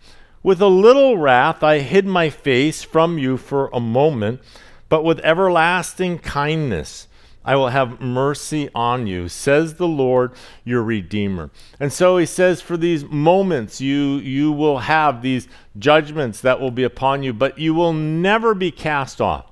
With 0.42 0.62
a 0.62 0.68
little 0.68 1.18
wrath 1.18 1.62
I 1.62 1.80
hid 1.80 2.06
my 2.06 2.30
face 2.30 2.82
from 2.84 3.18
you 3.18 3.38
for 3.38 3.70
a 3.72 3.80
moment, 3.80 4.42
but 4.88 5.04
with 5.04 5.20
everlasting 5.20 6.20
kindness 6.20 7.09
I 7.46 7.56
will 7.56 7.70
have 7.70 8.02
mercy 8.02 8.70
on 8.76 9.08
you, 9.08 9.30
says 9.30 9.76
the 9.76 9.88
Lord 9.88 10.34
your 10.66 10.84
Redeemer. 10.84 11.50
And 11.80 11.92
so 11.92 12.18
he 12.18 12.26
says, 12.26 12.62
for 12.62 12.76
these 12.76 13.06
moments, 13.06 13.80
you, 13.80 14.18
you 14.18 14.52
will 14.52 14.80
have 14.80 15.22
these 15.22 15.48
judgments 15.78 16.42
that 16.42 16.60
will 16.60 16.72
be 16.72 16.84
upon 16.84 17.24
you, 17.24 17.34
but 17.34 17.58
you 17.58 17.74
will 17.74 17.94
never 17.94 18.54
be 18.54 18.72
cast 18.72 19.22
off. 19.22 19.46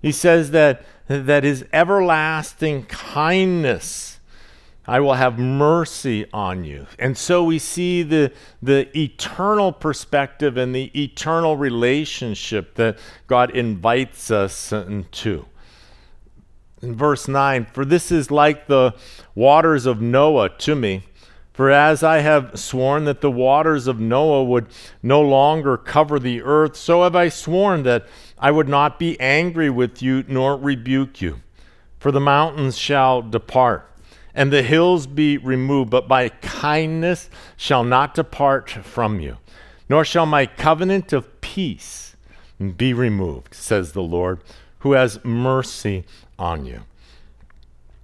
He 0.00 0.12
says 0.12 0.52
that, 0.52 0.84
that 1.08 1.42
his 1.42 1.64
everlasting 1.72 2.84
kindness, 2.84 4.20
I 4.86 5.00
will 5.00 5.14
have 5.14 5.40
mercy 5.40 6.26
on 6.32 6.64
you. 6.64 6.86
And 7.00 7.18
so 7.18 7.42
we 7.42 7.58
see 7.58 8.04
the, 8.04 8.32
the 8.62 8.96
eternal 8.96 9.72
perspective 9.72 10.56
and 10.56 10.72
the 10.72 10.90
eternal 10.98 11.56
relationship 11.56 12.76
that 12.76 12.98
God 13.26 13.50
invites 13.50 14.30
us 14.30 14.72
into 14.72 15.46
in 16.82 16.94
verse 16.96 17.28
9 17.28 17.66
For 17.72 17.84
this 17.84 18.10
is 18.10 18.30
like 18.30 18.66
the 18.66 18.94
waters 19.34 19.86
of 19.86 20.00
Noah 20.00 20.50
to 20.50 20.74
me. 20.74 21.04
For 21.52 21.72
as 21.72 22.04
I 22.04 22.18
have 22.18 22.56
sworn 22.56 23.04
that 23.06 23.20
the 23.20 23.32
waters 23.32 23.88
of 23.88 23.98
Noah 23.98 24.44
would 24.44 24.66
no 25.02 25.20
longer 25.20 25.76
cover 25.76 26.20
the 26.20 26.40
earth, 26.40 26.76
so 26.76 27.02
have 27.02 27.16
I 27.16 27.30
sworn 27.30 27.82
that 27.82 28.06
I 28.38 28.52
would 28.52 28.68
not 28.68 29.00
be 29.00 29.18
angry 29.18 29.68
with 29.68 30.00
you 30.00 30.24
nor 30.28 30.56
rebuke 30.56 31.20
you. 31.20 31.40
For 31.98 32.12
the 32.12 32.20
mountains 32.20 32.78
shall 32.78 33.22
depart, 33.22 33.90
and 34.36 34.52
the 34.52 34.62
hills 34.62 35.08
be 35.08 35.36
removed, 35.36 35.90
but 35.90 36.08
my 36.08 36.28
kindness 36.28 37.28
shall 37.56 37.82
not 37.82 38.14
depart 38.14 38.70
from 38.70 39.18
you, 39.18 39.38
nor 39.88 40.04
shall 40.04 40.26
my 40.26 40.46
covenant 40.46 41.12
of 41.12 41.40
peace 41.40 42.14
be 42.76 42.92
removed, 42.92 43.52
says 43.52 43.92
the 43.92 44.02
Lord, 44.02 44.38
who 44.80 44.92
has 44.92 45.24
mercy 45.24 46.04
on 46.38 46.64
you. 46.64 46.82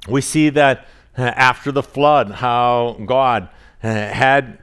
We 0.08 0.20
see 0.20 0.50
that 0.50 0.86
uh, 1.16 1.22
after 1.22 1.72
the 1.72 1.82
flood, 1.82 2.30
how 2.30 2.98
God 3.06 3.48
uh, 3.82 3.88
had 3.88 4.58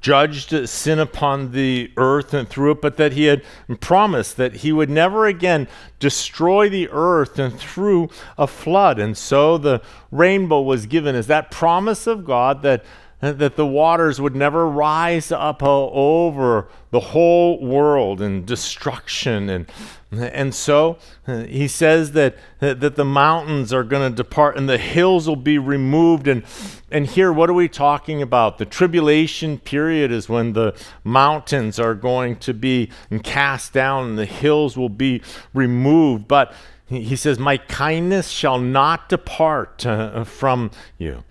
judged 0.00 0.68
sin 0.68 0.98
upon 0.98 1.52
the 1.52 1.90
earth 1.96 2.32
and 2.32 2.48
through 2.48 2.72
it, 2.72 2.80
but 2.80 2.96
that 2.96 3.12
he 3.12 3.24
had 3.24 3.42
promised 3.80 4.36
that 4.36 4.56
he 4.56 4.72
would 4.72 4.88
never 4.88 5.26
again 5.26 5.66
destroy 5.98 6.68
the 6.68 6.88
earth 6.90 7.38
and 7.38 7.58
through 7.58 8.08
a 8.36 8.46
flood. 8.46 8.98
And 8.98 9.16
so 9.16 9.58
the 9.58 9.82
rainbow 10.10 10.62
was 10.62 10.86
given 10.86 11.16
as 11.16 11.26
that 11.26 11.50
promise 11.50 12.06
of 12.06 12.24
God 12.24 12.62
that 12.62 12.84
that 13.20 13.56
the 13.56 13.66
waters 13.66 14.20
would 14.20 14.36
never 14.36 14.68
rise 14.68 15.32
up 15.32 15.62
over 15.62 16.68
the 16.90 17.00
whole 17.00 17.60
world 17.60 18.20
and 18.20 18.46
destruction. 18.46 19.50
And 19.50 19.66
and 20.10 20.54
so 20.54 20.98
uh, 21.26 21.40
he 21.40 21.68
says 21.68 22.12
that 22.12 22.36
that 22.60 22.94
the 22.94 23.04
mountains 23.04 23.72
are 23.72 23.82
going 23.82 24.10
to 24.10 24.16
depart 24.16 24.56
and 24.56 24.68
the 24.68 24.78
hills 24.78 25.28
will 25.28 25.36
be 25.36 25.58
removed. 25.58 26.28
And 26.28 26.44
and 26.92 27.06
here 27.06 27.32
what 27.32 27.50
are 27.50 27.54
we 27.54 27.68
talking 27.68 28.22
about? 28.22 28.58
The 28.58 28.64
tribulation 28.64 29.58
period 29.58 30.12
is 30.12 30.28
when 30.28 30.52
the 30.52 30.74
mountains 31.02 31.80
are 31.80 31.94
going 31.94 32.36
to 32.36 32.54
be 32.54 32.88
cast 33.24 33.72
down 33.72 34.10
and 34.10 34.18
the 34.18 34.26
hills 34.26 34.76
will 34.76 34.88
be 34.88 35.22
removed. 35.52 36.28
But 36.28 36.54
he 36.86 37.16
says 37.16 37.38
my 37.38 37.58
kindness 37.58 38.28
shall 38.28 38.58
not 38.58 39.08
depart 39.08 39.84
uh, 39.84 40.24
from 40.24 40.70
you 40.96 41.24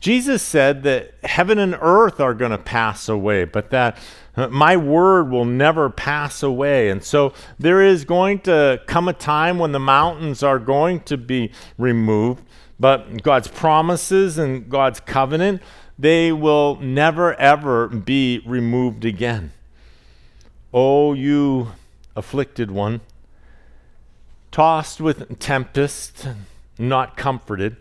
Jesus 0.00 0.42
said 0.42 0.84
that 0.84 1.14
heaven 1.24 1.58
and 1.58 1.76
earth 1.80 2.20
are 2.20 2.34
going 2.34 2.52
to 2.52 2.58
pass 2.58 3.08
away, 3.08 3.44
but 3.44 3.70
that 3.70 3.98
uh, 4.36 4.46
my 4.48 4.76
word 4.76 5.28
will 5.30 5.44
never 5.44 5.90
pass 5.90 6.42
away. 6.42 6.88
And 6.88 7.02
so 7.02 7.32
there 7.58 7.82
is 7.82 8.04
going 8.04 8.40
to 8.40 8.80
come 8.86 9.08
a 9.08 9.12
time 9.12 9.58
when 9.58 9.72
the 9.72 9.80
mountains 9.80 10.42
are 10.44 10.60
going 10.60 11.00
to 11.00 11.16
be 11.16 11.50
removed, 11.76 12.44
but 12.78 13.24
God's 13.24 13.48
promises 13.48 14.38
and 14.38 14.68
God's 14.68 15.00
covenant, 15.00 15.62
they 15.98 16.30
will 16.30 16.76
never 16.76 17.34
ever 17.34 17.88
be 17.88 18.40
removed 18.46 19.04
again. 19.04 19.52
Oh, 20.72 21.12
you 21.12 21.72
afflicted 22.14 22.70
one, 22.70 23.00
tossed 24.52 25.00
with 25.00 25.40
tempest, 25.40 26.28
not 26.78 27.16
comforted 27.16 27.76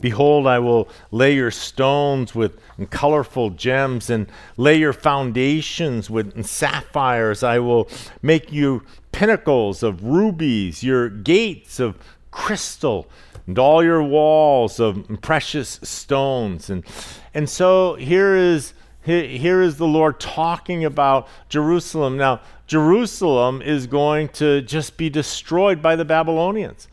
Behold, 0.00 0.48
I 0.48 0.58
will 0.58 0.88
lay 1.12 1.34
your 1.34 1.52
stones 1.52 2.34
with 2.34 2.58
colorful 2.90 3.50
gems 3.50 4.10
and 4.10 4.26
lay 4.56 4.76
your 4.76 4.92
foundations 4.92 6.10
with 6.10 6.44
sapphires. 6.44 7.42
I 7.44 7.60
will 7.60 7.88
make 8.20 8.50
you 8.50 8.82
pinnacles 9.12 9.82
of 9.82 10.02
rubies, 10.02 10.82
your 10.82 11.08
gates 11.08 11.78
of 11.78 11.96
crystal, 12.32 13.06
and 13.46 13.58
all 13.58 13.84
your 13.84 14.02
walls 14.02 14.80
of 14.80 15.06
precious 15.20 15.78
stones. 15.82 16.68
And, 16.68 16.84
and 17.32 17.48
so 17.48 17.94
here 17.94 18.34
is, 18.34 18.74
here 19.04 19.62
is 19.62 19.76
the 19.76 19.86
Lord 19.86 20.18
talking 20.18 20.84
about 20.84 21.28
Jerusalem. 21.48 22.16
Now, 22.16 22.40
Jerusalem 22.66 23.60
is 23.60 23.86
going 23.86 24.30
to 24.30 24.62
just 24.62 24.96
be 24.96 25.10
destroyed 25.10 25.82
by 25.82 25.94
the 25.94 26.04
Babylonians. 26.04 26.88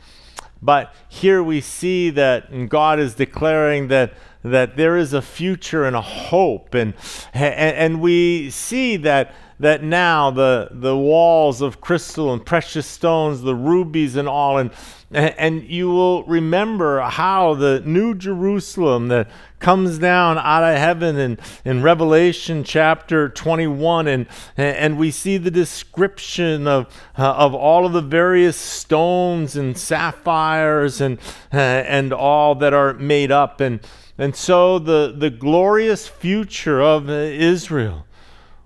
But 0.61 0.93
here 1.07 1.41
we 1.41 1.61
see 1.61 2.09
that 2.11 2.69
God 2.69 2.99
is 2.99 3.15
declaring 3.15 3.87
that 3.87 4.13
that 4.41 4.77
there 4.77 4.95
is 4.95 5.13
a 5.13 5.21
future 5.21 5.85
and 5.85 5.95
a 5.95 6.01
hope. 6.01 6.73
And 6.73 6.93
and, 7.33 7.75
and 7.75 8.01
we 8.01 8.49
see 8.49 8.97
that 8.97 9.33
that 9.59 9.83
now 9.83 10.31
the 10.31 10.69
the 10.71 10.97
walls 10.97 11.61
of 11.61 11.81
crystal 11.81 12.31
and 12.33 12.45
precious 12.45 12.87
stones 12.87 13.41
the 13.41 13.55
rubies 13.55 14.15
and 14.15 14.27
all 14.27 14.57
and 14.57 14.71
and 15.11 15.63
you 15.63 15.89
will 15.89 16.23
remember 16.25 17.01
how 17.01 17.55
the 17.55 17.81
new 17.83 18.13
Jerusalem 18.13 19.07
that 19.07 19.27
comes 19.59 19.97
down 19.97 20.37
out 20.37 20.63
of 20.63 20.77
heaven 20.77 21.17
in, 21.17 21.39
in 21.65 21.81
Revelation 21.81 22.63
chapter 22.63 23.27
21, 23.27 24.07
and, 24.07 24.27
and 24.55 24.99
we 24.99 25.09
see 25.09 25.37
the 25.37 25.49
description 25.49 26.67
of, 26.67 26.87
uh, 27.17 27.31
of 27.31 27.55
all 27.55 27.87
of 27.87 27.93
the 27.93 28.01
various 28.01 28.55
stones 28.55 29.55
and 29.55 29.75
sapphires 29.77 31.01
and, 31.01 31.17
uh, 31.51 31.57
and 31.57 32.13
all 32.13 32.53
that 32.55 32.73
are 32.73 32.93
made 32.93 33.31
up. 33.31 33.61
And, 33.61 33.79
and 34.17 34.35
so 34.35 34.77
the, 34.77 35.13
the 35.17 35.31
glorious 35.31 36.07
future 36.07 36.81
of 36.81 37.09
Israel, 37.09 38.05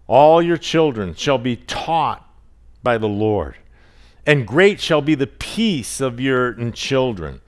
all 0.07 0.41
your 0.41 0.57
children 0.57 1.15
shall 1.15 1.37
be 1.37 1.55
taught 1.55 2.27
by 2.81 2.97
the 2.97 3.07
Lord 3.07 3.55
and 4.25 4.47
great 4.47 4.79
shall 4.79 5.01
be 5.01 5.15
the 5.15 5.27
peace 5.27 5.99
of 5.99 6.19
your 6.19 6.53
children. 6.71 7.41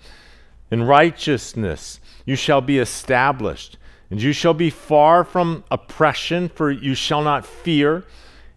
In 0.71 0.83
righteousness 0.83 1.99
you 2.25 2.35
shall 2.35 2.61
be 2.61 2.79
established, 2.79 3.77
and 4.09 4.21
you 4.21 4.33
shall 4.33 4.53
be 4.53 4.69
far 4.69 5.23
from 5.23 5.63
oppression, 5.71 6.49
for 6.49 6.71
you 6.71 6.95
shall 6.95 7.23
not 7.23 7.45
fear, 7.45 8.03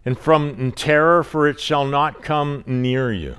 and 0.05 0.17
from 0.17 0.71
terror, 0.71 1.23
for 1.23 1.47
it 1.47 1.59
shall 1.59 1.85
not 1.85 2.23
come 2.23 2.63
near 2.65 3.11
you. 3.11 3.35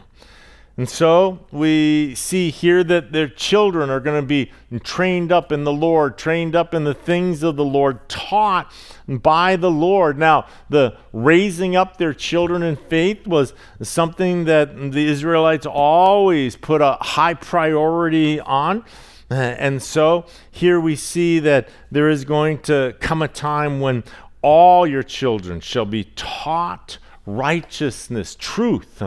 And 0.81 0.89
so 0.89 1.41
we 1.53 2.15
see 2.15 2.49
here 2.49 2.83
that 2.85 3.13
their 3.13 3.29
children 3.29 3.91
are 3.91 4.01
going 4.01 4.19
to 4.19 4.27
be 4.27 4.51
trained 4.83 5.31
up 5.31 5.53
in 5.53 5.65
the 5.65 5.73
Lord, 5.75 6.17
trained 6.17 6.57
up 6.57 6.73
in 6.73 6.85
the 6.85 6.95
things 6.95 7.43
of 7.43 7.57
the 7.57 7.65
Lord, 7.67 8.09
taught 8.09 8.73
by 9.07 9.57
the 9.57 9.71
Lord. 9.71 10.17
Now, 10.17 10.47
the 10.71 10.97
raising 11.13 11.77
up 11.77 11.99
their 11.99 12.15
children 12.15 12.63
in 12.63 12.77
faith 12.77 13.27
was 13.27 13.53
something 13.83 14.47
that 14.47 14.75
the 14.93 15.07
Israelites 15.07 15.67
always 15.67 16.57
put 16.57 16.81
a 16.81 16.97
high 16.99 17.35
priority 17.35 18.41
on. 18.41 18.83
Uh, 19.31 19.35
and 19.35 19.83
so 19.83 20.25
here 20.51 20.81
we 20.81 20.97
see 20.97 21.41
that 21.41 21.69
there 21.91 22.09
is 22.09 22.25
going 22.25 22.59
to 22.61 22.97
come 23.01 23.21
a 23.21 23.29
time 23.29 23.81
when 23.81 24.03
all 24.41 24.87
your 24.87 25.03
children 25.03 25.61
shall 25.61 25.85
be 25.85 26.05
taught 26.17 26.97
righteousness, 27.27 28.35
truth 28.35 29.03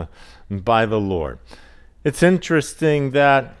by 0.48 0.86
the 0.86 1.00
Lord. 1.00 1.40
It's 2.04 2.22
interesting 2.22 3.12
that 3.12 3.56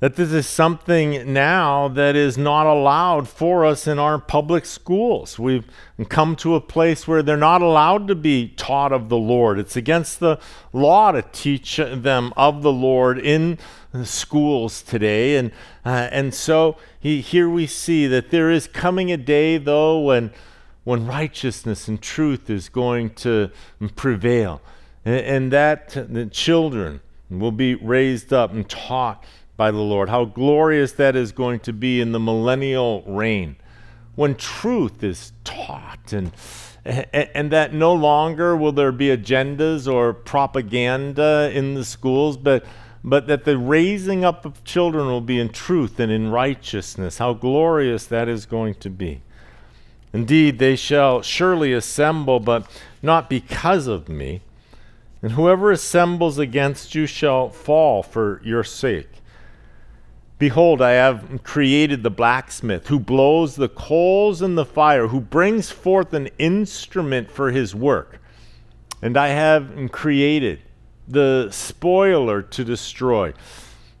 that 0.00 0.16
this 0.16 0.32
is 0.32 0.48
something 0.48 1.32
now 1.32 1.86
that 1.86 2.16
is 2.16 2.36
not 2.36 2.66
allowed 2.66 3.28
for 3.28 3.64
us 3.64 3.86
in 3.86 4.00
our 4.00 4.18
public 4.18 4.66
schools. 4.66 5.38
We've 5.38 5.64
come 6.08 6.34
to 6.36 6.56
a 6.56 6.60
place 6.60 7.06
where 7.06 7.22
they're 7.22 7.36
not 7.36 7.62
allowed 7.62 8.08
to 8.08 8.16
be 8.16 8.48
taught 8.48 8.90
of 8.90 9.10
the 9.10 9.16
Lord. 9.16 9.60
It's 9.60 9.76
against 9.76 10.18
the 10.18 10.40
law 10.72 11.12
to 11.12 11.22
teach 11.22 11.76
them 11.76 12.32
of 12.36 12.62
the 12.62 12.72
Lord 12.72 13.20
in 13.20 13.58
schools 14.02 14.82
today. 14.82 15.36
And, 15.36 15.52
uh, 15.84 16.08
and 16.10 16.34
so 16.34 16.78
he, 16.98 17.20
here 17.20 17.48
we 17.48 17.68
see 17.68 18.08
that 18.08 18.32
there 18.32 18.50
is 18.50 18.66
coming 18.66 19.12
a 19.12 19.16
day, 19.16 19.56
though, 19.56 20.00
when, 20.00 20.32
when 20.82 21.06
righteousness 21.06 21.86
and 21.86 22.02
truth 22.02 22.50
is 22.50 22.68
going 22.68 23.10
to 23.10 23.52
prevail 23.94 24.60
and, 25.04 25.52
that 25.52 25.90
the 25.90 26.26
children 26.26 27.00
will 27.30 27.52
be 27.52 27.74
raised 27.74 28.32
up 28.32 28.52
and 28.52 28.68
taught 28.68 29.24
by 29.56 29.70
the 29.70 29.78
Lord. 29.78 30.08
How 30.08 30.24
glorious 30.24 30.92
that 30.92 31.16
is 31.16 31.32
going 31.32 31.60
to 31.60 31.72
be 31.72 32.00
in 32.00 32.12
the 32.12 32.20
millennial 32.20 33.02
reign 33.06 33.56
when 34.14 34.34
truth 34.34 35.02
is 35.02 35.32
taught 35.44 36.12
and 36.12 36.32
and 36.84 37.52
that 37.52 37.72
no 37.72 37.94
longer 37.94 38.56
will 38.56 38.72
there 38.72 38.90
be 38.90 39.06
agendas 39.06 39.90
or 39.90 40.12
propaganda 40.12 41.50
in 41.54 41.74
the 41.74 41.84
schools 41.84 42.36
but 42.36 42.64
but 43.04 43.26
that 43.26 43.44
the 43.44 43.56
raising 43.56 44.24
up 44.24 44.44
of 44.44 44.62
children 44.64 45.06
will 45.06 45.20
be 45.20 45.38
in 45.38 45.48
truth 45.48 46.00
and 46.00 46.10
in 46.10 46.30
righteousness 46.30 47.18
how 47.18 47.32
glorious 47.32 48.06
that 48.06 48.28
is 48.28 48.46
going 48.46 48.74
to 48.74 48.90
be 48.90 49.22
indeed 50.12 50.58
they 50.58 50.74
shall 50.74 51.22
surely 51.22 51.72
assemble 51.72 52.40
but 52.40 52.68
not 53.00 53.30
because 53.30 53.86
of 53.86 54.08
me 54.08 54.40
and 55.22 55.32
whoever 55.32 55.70
assembles 55.70 56.38
against 56.38 56.94
you 56.94 57.06
shall 57.06 57.48
fall 57.48 58.02
for 58.02 58.40
your 58.44 58.64
sake. 58.64 59.08
Behold, 60.38 60.82
I 60.82 60.92
have 60.92 61.44
created 61.44 62.02
the 62.02 62.10
blacksmith 62.10 62.88
who 62.88 62.98
blows 62.98 63.54
the 63.54 63.68
coals 63.68 64.42
in 64.42 64.56
the 64.56 64.64
fire, 64.64 65.06
who 65.06 65.20
brings 65.20 65.70
forth 65.70 66.12
an 66.12 66.28
instrument 66.38 67.30
for 67.30 67.52
his 67.52 67.76
work. 67.76 68.20
And 69.00 69.16
I 69.16 69.28
have 69.28 69.92
created 69.92 70.60
the 71.06 71.48
spoiler 71.52 72.42
to 72.42 72.64
destroy. 72.64 73.34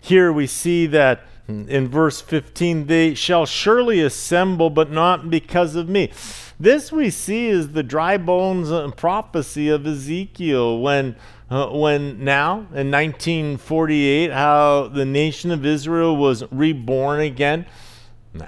Here 0.00 0.32
we 0.32 0.48
see 0.48 0.86
that 0.86 1.24
in 1.68 1.88
verse 1.88 2.20
15 2.20 2.86
they 2.86 3.14
shall 3.14 3.46
surely 3.46 4.00
assemble, 4.00 4.70
but 4.70 4.90
not 4.90 5.30
because 5.30 5.76
of 5.76 5.88
me. 5.88 6.10
This 6.58 6.92
we 6.92 7.10
see 7.10 7.48
is 7.48 7.72
the 7.72 7.82
dry 7.82 8.16
bones 8.16 8.70
prophecy 8.96 9.68
of 9.68 9.86
Ezekiel 9.86 10.80
when, 10.80 11.16
uh, 11.50 11.68
when 11.68 12.22
now 12.22 12.66
in 12.74 12.90
1948, 12.90 14.30
how 14.30 14.88
the 14.88 15.04
nation 15.04 15.50
of 15.50 15.66
Israel 15.66 16.16
was 16.16 16.44
reborn 16.52 17.20
again 17.20 17.66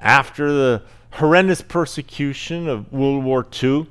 after 0.01 0.53
the 0.53 0.83
horrendous 1.13 1.63
persecution 1.63 2.69
of 2.69 2.93
World 2.93 3.25
War 3.25 3.47
II. 3.63 3.87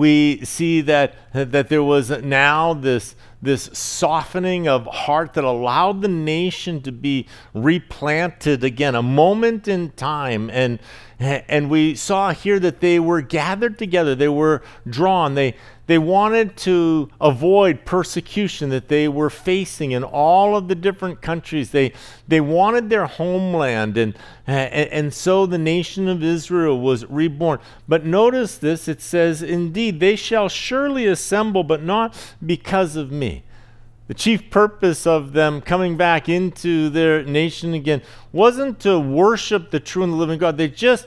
We 0.00 0.42
see 0.46 0.80
that, 0.80 1.14
that 1.34 1.68
there 1.68 1.82
was 1.82 2.08
now 2.08 2.72
this, 2.72 3.14
this 3.42 3.68
softening 3.74 4.66
of 4.66 4.86
heart 4.86 5.34
that 5.34 5.44
allowed 5.44 6.00
the 6.00 6.08
nation 6.08 6.80
to 6.84 6.90
be 6.90 7.28
replanted 7.52 8.64
again, 8.64 8.94
a 8.94 9.02
moment 9.02 9.68
in 9.68 9.90
time. 9.90 10.48
And, 10.48 10.78
and 11.48 11.68
we 11.68 11.94
saw 11.94 12.32
here 12.32 12.58
that 12.58 12.80
they 12.80 12.98
were 12.98 13.20
gathered 13.20 13.78
together, 13.78 14.14
they 14.14 14.28
were 14.28 14.62
drawn, 14.88 15.34
they, 15.34 15.54
they 15.86 15.98
wanted 15.98 16.56
to 16.56 17.10
avoid 17.20 17.84
persecution 17.84 18.70
that 18.70 18.88
they 18.88 19.06
were 19.06 19.28
facing 19.28 19.90
in 19.90 20.02
all 20.02 20.56
of 20.56 20.68
the 20.68 20.74
different 20.74 21.20
countries. 21.20 21.72
They, 21.72 21.92
they 22.26 22.40
wanted 22.40 22.88
their 22.88 23.06
homeland, 23.06 23.98
and, 23.98 24.16
and, 24.46 24.90
and 24.90 25.14
so 25.14 25.44
the 25.44 25.58
nation 25.58 26.08
of 26.08 26.22
Israel 26.22 26.80
was 26.80 27.04
reborn. 27.06 27.58
But 27.86 28.06
notice 28.06 28.56
this 28.56 28.88
it 28.88 29.02
says, 29.02 29.42
Indeed, 29.42 30.00
they 30.00 30.16
shall 30.16 30.48
surely 30.48 31.04
assemble, 31.04 31.64
but 31.64 31.82
not 31.82 32.16
because 32.44 32.96
of 32.96 33.12
me. 33.12 33.44
The 34.10 34.14
chief 34.14 34.50
purpose 34.50 35.06
of 35.06 35.34
them 35.34 35.60
coming 35.60 35.96
back 35.96 36.28
into 36.28 36.90
their 36.90 37.22
nation 37.22 37.74
again 37.74 38.02
wasn't 38.32 38.80
to 38.80 38.98
worship 38.98 39.70
the 39.70 39.78
true 39.78 40.02
and 40.02 40.12
the 40.12 40.16
living 40.16 40.36
God. 40.36 40.56
They 40.56 40.66
just 40.66 41.06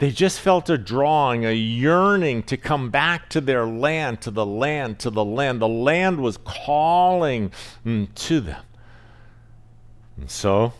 they 0.00 0.10
just 0.10 0.38
felt 0.38 0.68
a 0.68 0.76
drawing, 0.76 1.46
a 1.46 1.54
yearning 1.54 2.42
to 2.42 2.58
come 2.58 2.90
back 2.90 3.30
to 3.30 3.40
their 3.40 3.64
land, 3.64 4.20
to 4.20 4.30
the 4.30 4.44
land, 4.44 4.98
to 4.98 5.08
the 5.08 5.24
land. 5.24 5.62
The 5.62 5.68
land 5.68 6.20
was 6.20 6.36
calling 6.44 7.52
mm, 7.86 8.14
to 8.14 8.40
them. 8.40 8.62
And 10.18 10.30
so, 10.30 10.74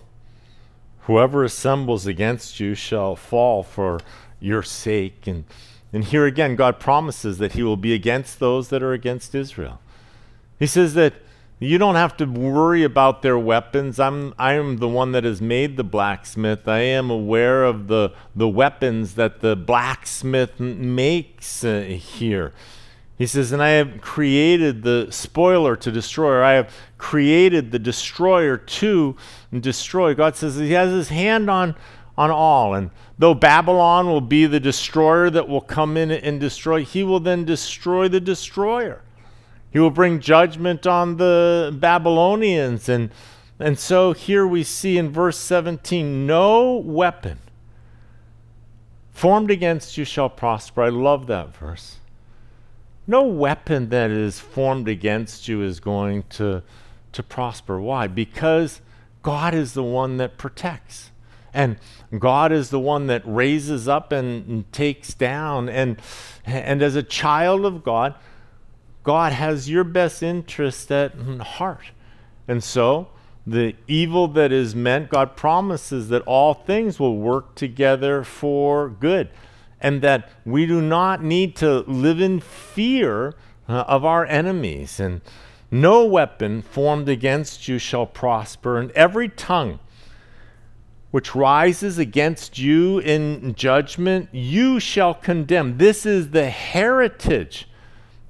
whoever 1.04 1.42
assembles 1.42 2.06
against 2.06 2.60
you 2.60 2.74
shall 2.74 3.16
fall 3.16 3.62
for 3.62 3.98
your 4.40 4.62
sake. 4.62 5.26
And, 5.26 5.44
and 5.90 6.04
here 6.04 6.26
again, 6.26 6.54
God 6.54 6.78
promises 6.78 7.38
that 7.38 7.52
He 7.52 7.62
will 7.62 7.78
be 7.78 7.94
against 7.94 8.40
those 8.40 8.68
that 8.68 8.82
are 8.82 8.92
against 8.92 9.34
Israel. 9.34 9.80
He 10.58 10.66
says 10.66 10.92
that 10.92 11.14
you 11.62 11.78
don't 11.78 11.94
have 11.94 12.16
to 12.16 12.24
worry 12.24 12.82
about 12.82 13.22
their 13.22 13.38
weapons. 13.38 14.00
I'm 14.00 14.34
I 14.38 14.54
am 14.54 14.78
the 14.78 14.88
one 14.88 15.12
that 15.12 15.24
has 15.24 15.40
made 15.40 15.76
the 15.76 15.84
blacksmith. 15.84 16.66
I 16.66 16.80
am 16.80 17.10
aware 17.10 17.64
of 17.64 17.86
the 17.86 18.12
the 18.34 18.48
weapons 18.48 19.14
that 19.14 19.40
the 19.40 19.54
blacksmith 19.54 20.58
makes 20.58 21.64
uh, 21.64 21.82
here. 21.82 22.52
He 23.16 23.26
says, 23.26 23.52
"And 23.52 23.62
I 23.62 23.70
have 23.70 24.00
created 24.00 24.82
the 24.82 25.06
spoiler 25.10 25.76
to 25.76 25.92
destroy. 25.92 26.30
Or 26.30 26.42
I 26.42 26.54
have 26.54 26.74
created 26.98 27.70
the 27.70 27.78
destroyer 27.78 28.56
to 28.56 29.16
destroy." 29.52 30.14
God 30.14 30.34
says 30.34 30.56
He 30.56 30.72
has 30.72 30.90
His 30.90 31.10
hand 31.10 31.48
on 31.48 31.76
on 32.18 32.30
all. 32.30 32.74
And 32.74 32.90
though 33.18 33.34
Babylon 33.34 34.06
will 34.06 34.20
be 34.20 34.46
the 34.46 34.60
destroyer 34.60 35.30
that 35.30 35.48
will 35.48 35.60
come 35.60 35.96
in 35.96 36.10
and 36.10 36.40
destroy, 36.40 36.84
He 36.84 37.04
will 37.04 37.20
then 37.20 37.44
destroy 37.44 38.08
the 38.08 38.20
destroyer. 38.20 39.02
He 39.72 39.78
will 39.78 39.90
bring 39.90 40.20
judgment 40.20 40.86
on 40.86 41.16
the 41.16 41.74
Babylonians. 41.74 42.88
And, 42.88 43.10
and 43.58 43.78
so 43.78 44.12
here 44.12 44.46
we 44.46 44.62
see 44.62 44.98
in 44.98 45.10
verse 45.10 45.38
17 45.38 46.26
no 46.26 46.74
weapon 46.76 47.38
formed 49.12 49.50
against 49.50 49.96
you 49.96 50.04
shall 50.04 50.28
prosper. 50.28 50.82
I 50.82 50.88
love 50.88 51.26
that 51.28 51.56
verse. 51.56 51.98
No 53.06 53.22
weapon 53.22 53.88
that 53.88 54.10
is 54.10 54.40
formed 54.40 54.88
against 54.88 55.48
you 55.48 55.62
is 55.62 55.80
going 55.80 56.24
to, 56.30 56.62
to 57.12 57.22
prosper. 57.22 57.80
Why? 57.80 58.06
Because 58.06 58.80
God 59.22 59.54
is 59.54 59.74
the 59.74 59.82
one 59.82 60.16
that 60.18 60.38
protects. 60.38 61.10
And 61.54 61.78
God 62.18 62.50
is 62.50 62.70
the 62.70 62.80
one 62.80 63.06
that 63.08 63.22
raises 63.24 63.86
up 63.86 64.10
and, 64.12 64.46
and 64.48 64.72
takes 64.72 65.14
down. 65.14 65.68
And, 65.68 66.00
and 66.44 66.82
as 66.82 66.96
a 66.96 67.02
child 67.02 67.64
of 67.64 67.84
God, 67.84 68.14
God 69.02 69.32
has 69.32 69.68
your 69.68 69.84
best 69.84 70.22
interest 70.22 70.90
at 70.90 71.14
heart. 71.14 71.90
And 72.46 72.62
so, 72.62 73.08
the 73.46 73.74
evil 73.88 74.28
that 74.28 74.52
is 74.52 74.74
meant, 74.74 75.10
God 75.10 75.36
promises 75.36 76.08
that 76.10 76.22
all 76.22 76.54
things 76.54 77.00
will 77.00 77.16
work 77.16 77.54
together 77.54 78.22
for 78.22 78.88
good. 78.88 79.30
And 79.80 80.00
that 80.02 80.28
we 80.44 80.64
do 80.66 80.80
not 80.80 81.24
need 81.24 81.56
to 81.56 81.80
live 81.80 82.20
in 82.20 82.38
fear 82.38 83.34
uh, 83.68 83.84
of 83.88 84.04
our 84.04 84.24
enemies. 84.26 85.00
And 85.00 85.22
no 85.72 86.04
weapon 86.04 86.62
formed 86.62 87.08
against 87.08 87.66
you 87.66 87.78
shall 87.78 88.06
prosper, 88.06 88.78
and 88.78 88.90
every 88.92 89.28
tongue 89.28 89.80
which 91.10 91.34
rises 91.34 91.98
against 91.98 92.58
you 92.58 92.98
in 93.00 93.54
judgment, 93.54 94.28
you 94.32 94.80
shall 94.80 95.14
condemn. 95.14 95.78
This 95.78 96.06
is 96.06 96.30
the 96.30 96.48
heritage 96.48 97.68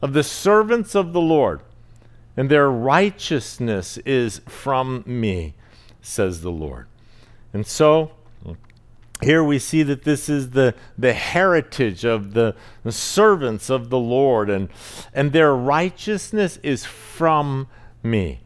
of 0.02 0.12
the 0.12 0.24
servants 0.24 0.94
of 0.94 1.12
the 1.12 1.20
Lord, 1.20 1.62
and 2.36 2.50
their 2.50 2.68
righteousness 2.68 3.98
is 3.98 4.40
from 4.48 5.04
me, 5.06 5.54
says 6.00 6.42
the 6.42 6.50
Lord. 6.50 6.86
And 7.52 7.66
so, 7.66 8.10
here 9.22 9.44
we 9.44 9.58
see 9.58 9.84
that 9.84 10.02
this 10.02 10.28
is 10.28 10.50
the, 10.50 10.74
the 10.98 11.12
heritage 11.12 12.04
of 12.04 12.34
the, 12.34 12.56
servants 12.88 13.70
of 13.70 13.88
the 13.88 13.98
Lord, 13.98 14.50
and, 14.50 14.68
and 15.14 15.32
their 15.32 15.54
righteousness 15.54 16.58
is 16.62 16.84
from 16.84 17.68
me. 18.02 18.40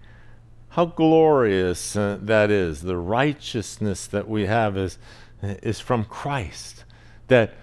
How 0.71 0.85
glorious 0.85 1.97
uh, 1.97 2.19
that 2.21 2.51
is. 2.51 2.83
The 2.83 2.99
righteousness 2.99 4.07
that 4.09 4.29
we 4.29 4.45
have 4.45 4.77
is, 4.77 4.99
is 5.41 5.81
from 5.81 6.05
Christ. 6.05 6.85
That 7.29 7.55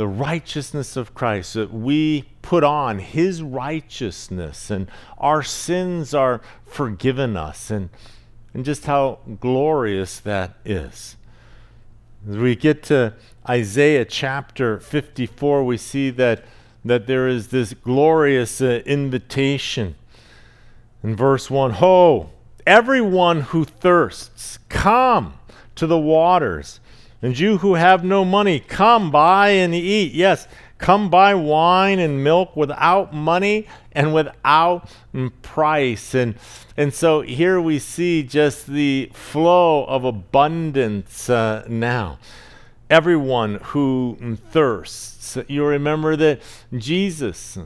the 0.00 0.08
righteousness 0.08 0.96
of 0.96 1.14
Christ, 1.14 1.52
that 1.52 1.74
we 1.74 2.24
put 2.40 2.64
on 2.64 3.00
his 3.00 3.42
righteousness 3.42 4.70
and 4.70 4.90
our 5.18 5.42
sins 5.42 6.14
are 6.14 6.40
forgiven 6.64 7.36
us, 7.36 7.70
and, 7.70 7.90
and 8.54 8.64
just 8.64 8.86
how 8.86 9.18
glorious 9.40 10.18
that 10.20 10.54
is. 10.64 11.18
As 12.26 12.38
we 12.38 12.56
get 12.56 12.82
to 12.84 13.12
Isaiah 13.46 14.06
chapter 14.06 14.80
54, 14.80 15.66
we 15.66 15.76
see 15.76 16.08
that, 16.08 16.46
that 16.82 17.06
there 17.06 17.28
is 17.28 17.48
this 17.48 17.74
glorious 17.74 18.62
uh, 18.62 18.80
invitation. 18.86 19.96
In 21.02 21.14
verse 21.14 21.50
1 21.50 21.72
Ho, 21.72 22.30
everyone 22.66 23.42
who 23.42 23.66
thirsts, 23.66 24.60
come 24.70 25.34
to 25.74 25.86
the 25.86 25.98
waters. 25.98 26.79
And 27.22 27.38
you 27.38 27.58
who 27.58 27.74
have 27.74 28.02
no 28.02 28.24
money, 28.24 28.60
come 28.60 29.10
buy 29.10 29.50
and 29.50 29.74
eat. 29.74 30.12
Yes, 30.12 30.48
come 30.78 31.10
buy 31.10 31.34
wine 31.34 31.98
and 31.98 32.24
milk 32.24 32.56
without 32.56 33.12
money 33.12 33.68
and 33.92 34.14
without 34.14 34.88
price. 35.42 36.14
And, 36.14 36.36
and 36.76 36.94
so 36.94 37.20
here 37.20 37.60
we 37.60 37.78
see 37.78 38.22
just 38.22 38.66
the 38.66 39.10
flow 39.12 39.84
of 39.84 40.04
abundance 40.04 41.28
uh, 41.28 41.66
now. 41.68 42.18
Everyone 42.88 43.56
who 43.62 44.38
thirsts. 44.50 45.36
You 45.46 45.64
remember 45.64 46.16
that 46.16 46.40
Jesus, 46.76 47.58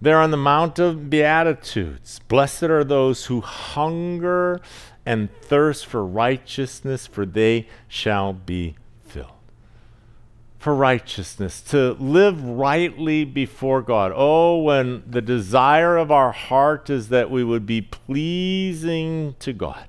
there 0.00 0.18
on 0.18 0.30
the 0.30 0.36
Mount 0.36 0.78
of 0.78 1.10
Beatitudes, 1.10 2.20
blessed 2.26 2.64
are 2.64 2.82
those 2.82 3.26
who 3.26 3.42
hunger 3.42 4.60
and 5.08 5.30
thirst 5.40 5.86
for 5.86 6.04
righteousness, 6.04 7.06
for 7.06 7.24
they 7.24 7.66
shall 7.88 8.34
be 8.34 8.76
filled. 9.06 9.32
for 10.58 10.74
righteousness, 10.74 11.60
to 11.60 11.92
live 11.94 12.44
rightly 12.44 13.24
before 13.24 13.80
God. 13.80 14.12
Oh, 14.14 14.58
when 14.58 15.04
the 15.06 15.22
desire 15.22 15.96
of 15.96 16.10
our 16.10 16.32
heart 16.32 16.90
is 16.90 17.08
that 17.10 17.30
we 17.30 17.44
would 17.44 17.64
be 17.64 17.80
pleasing 17.80 19.36
to 19.38 19.52
God, 19.52 19.86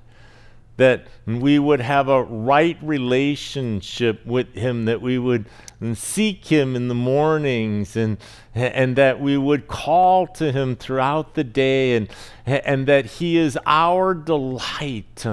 that 0.79 1.05
we 1.25 1.59
would 1.59 1.81
have 1.81 2.07
a 2.07 2.23
right 2.23 2.77
relationship 2.81 4.25
with 4.25 4.55
Him, 4.55 4.85
that 4.85 5.01
we 5.01 5.19
would 5.19 5.45
seek 5.93 6.45
Him 6.45 6.73
in 6.73 6.87
the 6.87 6.95
mornings, 6.95 7.97
and, 7.97 8.17
and 8.55 8.95
that 8.95 9.19
we 9.19 9.37
would 9.37 9.67
call 9.67 10.25
to 10.27 10.53
Him 10.53 10.77
throughout 10.77 11.35
the 11.35 11.43
day, 11.43 11.97
and, 11.97 12.09
and 12.45 12.87
that 12.87 13.05
He 13.05 13.37
is 13.37 13.59
our 13.65 14.13
delight. 14.13 15.25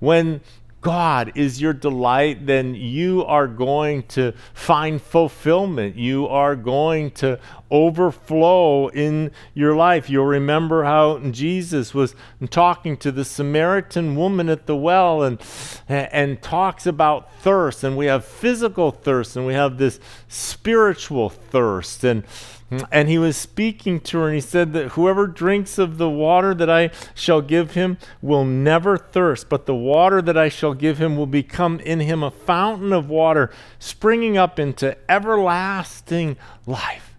When 0.00 0.40
God 0.80 1.32
is 1.34 1.60
your 1.60 1.74
delight, 1.74 2.46
then 2.46 2.74
you 2.74 3.22
are 3.24 3.46
going 3.46 4.02
to 4.04 4.32
find 4.54 5.00
fulfillment. 5.00 5.96
You 5.96 6.26
are 6.26 6.56
going 6.56 7.10
to 7.12 7.38
overflow 7.70 8.88
in 8.88 9.30
your 9.52 9.76
life. 9.76 10.08
You'll 10.08 10.24
remember 10.24 10.84
how 10.84 11.18
Jesus 11.18 11.92
was 11.92 12.14
talking 12.48 12.96
to 12.98 13.12
the 13.12 13.26
Samaritan 13.26 14.16
woman 14.16 14.48
at 14.48 14.66
the 14.66 14.76
well 14.76 15.22
and, 15.22 15.38
and 15.86 16.40
talks 16.40 16.86
about 16.86 17.30
thirst. 17.40 17.84
And 17.84 17.96
we 17.96 18.06
have 18.06 18.24
physical 18.24 18.90
thirst 18.90 19.36
and 19.36 19.46
we 19.46 19.54
have 19.54 19.76
this 19.76 20.00
spiritual 20.28 21.28
thirst. 21.28 22.04
And 22.04 22.24
Mm, 22.70 22.86
and 22.92 23.08
he 23.08 23.18
was 23.18 23.36
speaking 23.36 24.00
to 24.00 24.18
her, 24.18 24.26
and 24.26 24.34
he 24.36 24.40
said 24.40 24.72
that 24.74 24.90
whoever 24.90 25.26
drinks 25.26 25.76
of 25.76 25.98
the 25.98 26.08
water 26.08 26.54
that 26.54 26.70
I 26.70 26.90
shall 27.14 27.42
give 27.42 27.72
him 27.72 27.98
will 28.22 28.44
never 28.44 28.96
thirst, 28.96 29.48
but 29.48 29.66
the 29.66 29.74
water 29.74 30.22
that 30.22 30.38
I 30.38 30.48
shall 30.48 30.74
give 30.74 30.98
him 30.98 31.16
will 31.16 31.26
become 31.26 31.80
in 31.80 32.00
him 32.00 32.22
a 32.22 32.30
fountain 32.30 32.92
of 32.92 33.08
water 33.08 33.50
springing 33.80 34.36
up 34.38 34.58
into 34.58 34.96
everlasting 35.10 36.36
life. 36.66 37.16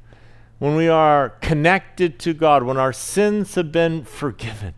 When 0.60 0.76
we 0.76 0.88
are 0.88 1.30
connected 1.42 2.20
to 2.20 2.34
God, 2.34 2.64
when 2.64 2.78
our 2.78 2.94
sins 2.94 3.56
have 3.56 3.72
been 3.72 4.06
forgiven, 4.06 4.76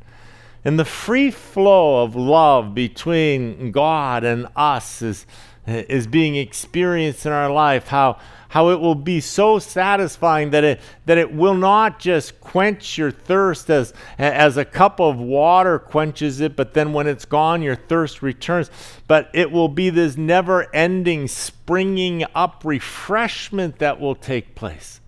and 0.65 0.79
the 0.79 0.85
free 0.85 1.29
flow 1.29 2.03
of 2.03 2.15
love 2.15 2.73
between 2.73 3.71
God 3.71 4.23
and 4.23 4.47
us 4.55 5.01
is, 5.01 5.25
is 5.65 6.07
being 6.07 6.35
experienced 6.35 7.25
in 7.25 7.31
our 7.31 7.51
life, 7.51 7.87
how 7.87 8.19
how 8.53 8.69
it 8.69 8.79
will 8.79 8.93
be 8.93 9.19
so 9.19 9.57
satisfying 9.57 10.51
that 10.51 10.63
it, 10.63 10.79
that 11.07 11.17
it 11.17 11.33
will 11.33 11.55
not 11.55 11.97
just 11.97 12.39
quench 12.39 12.99
your 12.99 13.09
thirst 13.09 13.67
as, 13.67 13.95
as 14.19 14.57
a 14.57 14.63
cup 14.63 14.99
of 14.99 15.17
water 15.17 15.79
quenches 15.79 16.39
it, 16.39 16.55
but 16.55 16.75
then 16.75 16.93
when 16.93 17.07
it's 17.07 17.25
gone, 17.25 17.63
your 17.63 17.75
thirst 17.75 18.21
returns. 18.21 18.69
But 19.07 19.31
it 19.33 19.51
will 19.51 19.69
be 19.69 19.89
this 19.89 20.17
never 20.17 20.71
ending, 20.71 21.27
springing 21.27 22.25
up 22.35 22.61
refreshment 22.63 23.79
that 23.79 23.99
will 23.99 24.13
take 24.13 24.53
place. 24.53 25.01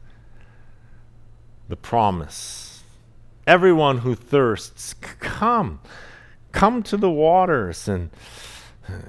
The 1.69 1.75
promise. 1.75 2.81
Everyone 3.45 3.99
who 3.99 4.15
thirsts, 4.15 4.95
come. 4.95 5.81
Come 6.51 6.81
to 6.81 6.97
the 6.97 7.11
waters 7.11 7.87
and 7.87 8.09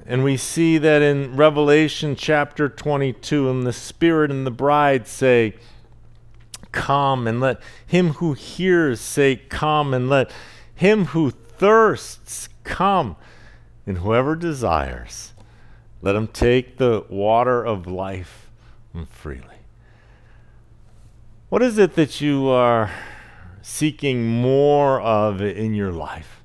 and 0.05 0.23
we 0.23 0.37
see 0.37 0.77
that 0.77 1.01
in 1.01 1.35
Revelation 1.35 2.15
chapter 2.15 2.69
22, 2.69 3.49
and 3.49 3.65
the 3.65 3.73
Spirit 3.73 4.31
and 4.31 4.45
the 4.45 4.51
bride 4.51 5.07
say, 5.07 5.55
Come, 6.71 7.27
and 7.27 7.39
let 7.39 7.59
him 7.85 8.13
who 8.13 8.33
hears 8.33 8.99
say, 8.99 9.35
Come, 9.35 9.93
and 9.93 10.09
let 10.09 10.31
him 10.73 11.05
who 11.05 11.31
thirsts 11.31 12.49
come, 12.63 13.15
and 13.85 13.99
whoever 13.99 14.35
desires, 14.35 15.33
let 16.01 16.15
him 16.15 16.27
take 16.27 16.77
the 16.77 17.05
water 17.09 17.63
of 17.63 17.87
life 17.87 18.49
freely. 19.09 19.43
What 21.49 21.61
is 21.61 21.77
it 21.77 21.95
that 21.95 22.19
you 22.19 22.47
are 22.47 22.91
seeking 23.61 24.27
more 24.27 24.99
of 24.99 25.41
in 25.41 25.73
your 25.73 25.91
life? 25.91 26.36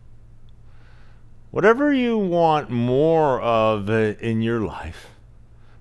Whatever 1.52 1.92
you 1.92 2.18
want 2.18 2.70
more 2.70 3.40
of 3.40 3.88
in 3.88 4.42
your 4.42 4.60
life, 4.60 5.10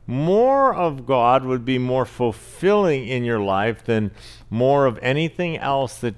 more 0.05 0.75
of 0.75 1.07
God 1.07 1.45
would 1.45 1.65
be 1.65 1.79
more 1.79 2.05
fulfilling 2.05 3.07
in 3.07 3.23
your 3.23 3.39
life 3.39 3.83
than 3.83 4.11
more 4.49 4.85
of 4.85 4.99
anything 5.01 5.57
else 5.57 5.97
that, 5.99 6.15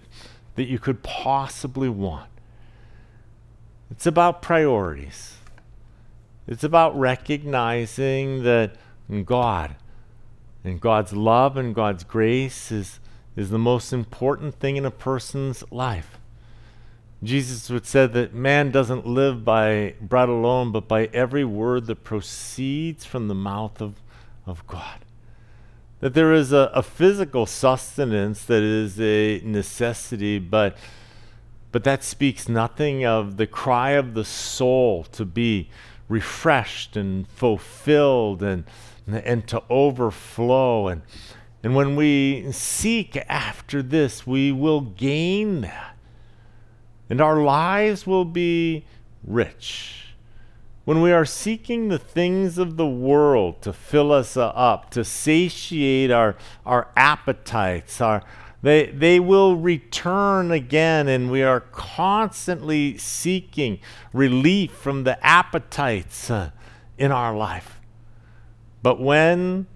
that 0.56 0.66
you 0.66 0.80
could 0.80 1.04
possibly 1.04 1.88
want. 1.88 2.30
It's 3.92 4.08
about 4.08 4.42
priorities. 4.42 5.38
It's 6.48 6.64
about 6.64 6.98
recognizing 6.98 8.44
that 8.44 8.76
God 9.26 9.76
and 10.64 10.82
God's 10.82 11.14
love 11.14 11.58
and 11.58 11.76
God's 11.76 12.04
grace 12.04 12.72
is, 12.72 13.00
is 13.36 13.52
the 13.52 13.60
most 13.60 13.94
important 13.94 14.56
thing 14.56 14.78
in 14.78 14.86
a 14.86 14.92
person's 14.92 15.64
life. 15.70 16.18
Jesus 17.24 17.70
would 17.70 17.86
say 17.86 18.06
that 18.06 18.34
man 18.34 18.72
doesn't 18.72 19.08
live 19.08 19.46
by 19.46 19.96
bread 20.02 20.28
alone, 20.28 20.72
but 20.72 20.88
by 20.88 21.06
every 21.14 21.46
word 21.46 21.86
that 21.86 22.04
proceeds 22.04 23.06
from 23.06 23.30
the 23.30 23.36
mouth 23.36 23.82
of, 23.82 24.02
of 24.46 24.66
God. 24.68 25.00
That 26.02 26.14
there 26.16 26.34
is 26.34 26.52
a, 26.52 26.70
a 26.74 26.84
physical 26.84 27.46
sustenance 27.46 28.44
that 28.46 28.62
is 28.62 29.00
a 29.00 29.42
necessity, 29.46 30.38
but, 30.38 30.76
but 31.72 31.86
that 31.86 32.04
speaks 32.04 32.50
nothing 32.50 33.06
of 33.06 33.38
the 33.38 33.48
cry 33.48 33.92
of 33.92 34.16
the 34.16 34.26
soul 34.26 35.04
to 35.14 35.24
be 35.24 35.70
refreshed 36.10 36.98
and 36.98 37.26
fulfilled 37.30 38.44
and, 38.44 38.66
and 39.08 39.48
to 39.48 39.64
overflow. 39.70 40.90
And, 40.90 41.04
and 41.64 41.74
when 41.74 41.96
we 41.96 42.52
seek 42.52 43.16
after 43.30 43.82
this, 43.82 44.28
we 44.28 44.52
will 44.52 44.82
gain 44.82 45.62
that 45.62 45.93
and 47.14 47.22
our 47.22 47.44
lives 47.44 48.08
will 48.08 48.26
be 48.26 48.84
rich. 49.24 50.16
When 50.84 51.00
we 51.00 51.12
are 51.12 51.26
seeking 51.26 51.90
the 51.90 52.00
things 52.00 52.58
of 52.58 52.76
the 52.76 52.88
world 52.88 53.62
to 53.62 53.72
fill 53.72 54.12
us 54.12 54.36
up, 54.36 54.90
to 54.90 55.04
satiate 55.04 56.10
our, 56.10 56.36
our 56.66 56.88
appetites, 56.98 58.02
our, 58.02 58.24
they, 58.64 58.88
they 58.88 59.20
will 59.20 59.56
return 59.56 60.50
again, 60.50 61.08
and 61.08 61.30
we 61.30 61.44
are 61.44 61.60
constantly 61.60 62.98
seeking 62.98 63.78
relief 64.12 64.72
from 64.72 65.04
the 65.04 65.24
appetites 65.24 66.32
uh, 66.32 66.50
in 66.98 67.12
our 67.12 67.38
life. 67.38 67.80
But 68.82 69.00
when 69.00 69.68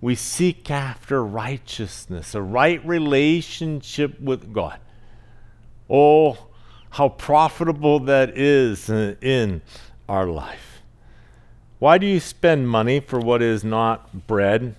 we 0.00 0.14
seek 0.14 0.70
after 0.70 1.24
righteousness, 1.24 2.36
a 2.36 2.40
right 2.40 2.86
relationship 2.86 4.20
with 4.20 4.52
God, 4.52 4.78
oh, 5.90 6.50
how 6.94 7.08
profitable 7.08 8.00
that 8.00 8.36
is 8.36 8.88
in 8.88 9.62
our 10.08 10.26
life. 10.26 10.82
Why 11.78 11.98
do 11.98 12.06
you 12.06 12.20
spend 12.20 12.68
money 12.68 13.00
for 13.00 13.18
what 13.20 13.42
is 13.42 13.62
not 13.62 14.26
bread 14.26 14.76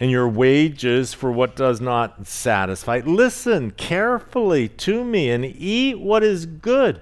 and 0.00 0.10
your 0.10 0.28
wages 0.28 1.14
for 1.14 1.30
what 1.30 1.56
does 1.56 1.80
not 1.80 2.26
satisfy. 2.26 3.00
Listen 3.04 3.70
carefully 3.70 4.68
to 4.68 5.04
me 5.04 5.30
and 5.30 5.44
eat 5.44 5.98
what 5.98 6.22
is 6.22 6.46
good, 6.46 7.00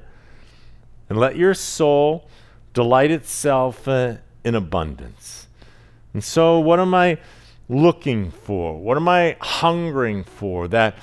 and 1.09 1.19
let 1.19 1.37
your 1.37 1.55
soul 1.55 2.29
delight 2.75 3.11
itself 3.11 3.89
uh, 3.89 4.17
in 4.45 4.55
abundance. 4.55 5.47
And 6.15 6.23
so, 6.23 6.59
what 6.59 6.79
am 6.79 6.95
I 6.95 7.19
looking 7.69 8.31
for? 8.31 8.79
What 8.79 8.97
am 8.97 9.09
I 9.09 9.37
hungering 9.41 10.25
for? 10.25 10.69
That 10.69 10.95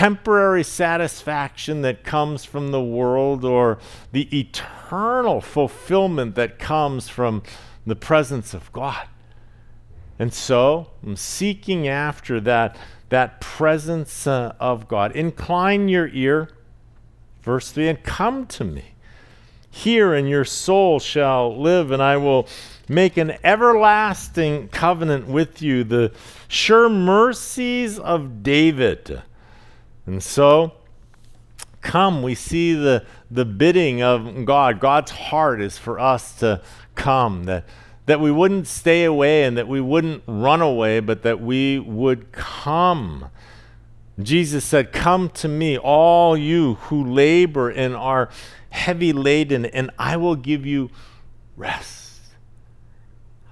temporary 0.00 0.64
satisfaction 0.64 1.82
that 1.82 2.02
comes 2.02 2.42
from 2.42 2.70
the 2.70 2.82
world 2.82 3.44
or 3.44 3.78
the 4.12 4.26
eternal 4.40 5.42
fulfillment 5.42 6.34
that 6.34 6.58
comes 6.58 7.06
from 7.06 7.42
the 7.84 7.94
presence 7.94 8.54
of 8.54 8.72
God. 8.72 9.06
And 10.18 10.32
so 10.32 10.86
I'm 11.02 11.16
seeking 11.16 11.86
after 11.86 12.40
that, 12.40 12.78
that 13.10 13.42
presence 13.42 14.26
uh, 14.26 14.54
of 14.58 14.88
God. 14.88 15.12
Incline 15.12 15.90
your 15.90 16.08
ear, 16.08 16.48
verse 17.42 17.70
3, 17.70 17.88
and 17.88 18.02
come 18.02 18.46
to 18.46 18.64
me. 18.64 18.92
Hear, 19.70 20.14
and 20.14 20.26
your 20.30 20.46
soul 20.46 20.98
shall 20.98 21.60
live, 21.60 21.90
and 21.90 22.02
I 22.02 22.16
will 22.16 22.48
make 22.88 23.18
an 23.18 23.36
everlasting 23.44 24.68
covenant 24.68 25.26
with 25.26 25.60
you, 25.60 25.84
the 25.84 26.10
sure 26.48 26.88
mercies 26.88 27.98
of 27.98 28.42
David. 28.42 29.24
And 30.10 30.20
so, 30.20 30.72
come, 31.82 32.20
we 32.20 32.34
see 32.34 32.74
the, 32.74 33.06
the 33.30 33.44
bidding 33.44 34.02
of 34.02 34.44
God. 34.44 34.80
God's 34.80 35.12
heart 35.12 35.60
is 35.60 35.78
for 35.78 36.00
us 36.00 36.34
to 36.40 36.62
come, 36.96 37.44
that, 37.44 37.64
that 38.06 38.18
we 38.18 38.32
wouldn't 38.32 38.66
stay 38.66 39.04
away 39.04 39.44
and 39.44 39.56
that 39.56 39.68
we 39.68 39.80
wouldn't 39.80 40.24
run 40.26 40.60
away, 40.60 40.98
but 40.98 41.22
that 41.22 41.40
we 41.40 41.78
would 41.78 42.32
come. 42.32 43.26
Jesus 44.20 44.64
said, 44.64 44.92
Come 44.92 45.30
to 45.30 45.46
me, 45.46 45.78
all 45.78 46.36
you 46.36 46.74
who 46.74 47.04
labor 47.04 47.70
and 47.70 47.94
are 47.94 48.30
heavy 48.70 49.12
laden, 49.12 49.64
and 49.64 49.92
I 49.96 50.16
will 50.16 50.34
give 50.34 50.66
you 50.66 50.90
rest. 51.56 52.18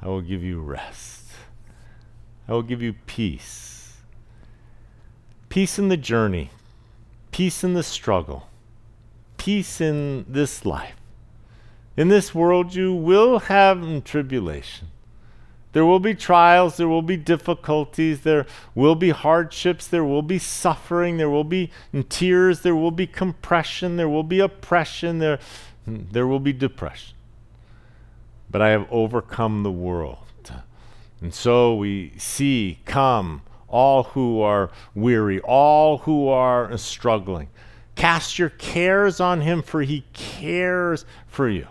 I 0.03 0.09
will 0.09 0.23
give 0.23 0.43
you 0.43 0.61
rest. 0.61 1.23
I 2.49 2.53
will 2.53 2.63
give 2.63 2.83
you 2.83 2.95
peace. 3.07 3.68
Peace 5.59 5.77
in 5.77 5.89
the 5.89 5.97
journey, 5.97 6.51
peace 7.33 7.65
in 7.65 7.75
the 7.75 7.83
struggle, 7.83 8.47
peace 9.39 9.81
in 9.81 10.25
this 10.29 10.65
life. 10.65 10.95
In 11.97 12.07
this 12.07 12.33
world, 12.33 12.77
you 12.77 12.95
will 12.95 13.41
have 13.41 14.05
tribulation. 14.05 14.87
There 15.73 15.85
will 15.85 15.99
be 15.99 16.15
trials, 16.15 16.77
there 16.77 16.87
will 16.87 17.03
be 17.03 17.17
difficulties, 17.17 18.21
there 18.21 18.47
will 18.77 18.95
be 18.95 19.11
hardships, 19.11 19.89
there 19.89 20.05
will 20.05 20.23
be 20.23 20.39
suffering, 20.39 21.17
there 21.17 21.29
will 21.29 21.43
be 21.43 21.73
tears, 22.09 22.61
there 22.61 22.77
will 22.77 22.93
be 22.93 23.09
compression, 23.09 23.97
there 23.97 24.09
will 24.09 24.23
be 24.23 24.39
oppression, 24.39 25.19
there, 25.19 25.41
there 25.85 26.29
will 26.29 26.39
be 26.39 26.53
depression. 26.53 27.17
But 28.49 28.63
I 28.63 28.69
have 28.69 28.87
overcome 28.93 29.65
the 29.65 29.73
world. 29.73 30.19
And 31.21 31.35
so 31.35 31.75
we 31.75 32.13
see, 32.17 32.79
come, 32.85 33.43
all 33.69 34.05
who 34.05 34.41
are 34.41 34.71
weary, 34.95 35.41
all 35.41 35.99
who 35.99 36.29
are 36.29 36.77
struggling. 36.79 37.49
Cast 37.95 38.39
your 38.39 38.51
cares 38.51 39.21
on 39.21 39.41
him, 39.41 39.63
for 39.63 39.83
he 39.83 40.05
cares 40.13 41.05
for 41.27 41.49
you. 41.49 41.67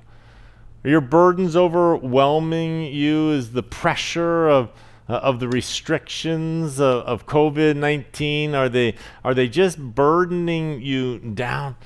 Are 0.83 0.89
your 0.89 1.01
burdens 1.01 1.55
overwhelming 1.55 2.83
you? 2.93 3.31
Is 3.31 3.51
the 3.51 3.63
pressure 3.63 4.47
of 4.47 4.71
uh, 5.09 5.13
of 5.13 5.39
the 5.39 5.47
restrictions 5.47 6.81
of, 6.81 7.03
of 7.03 7.25
COVID 7.25 7.77
nineteen 7.77 8.53
are 8.53 8.69
they 8.69 8.95
are 9.23 9.33
they 9.33 9.47
just 9.47 9.79
burdening 9.79 10.81
you 10.81 11.19
down? 11.19 11.77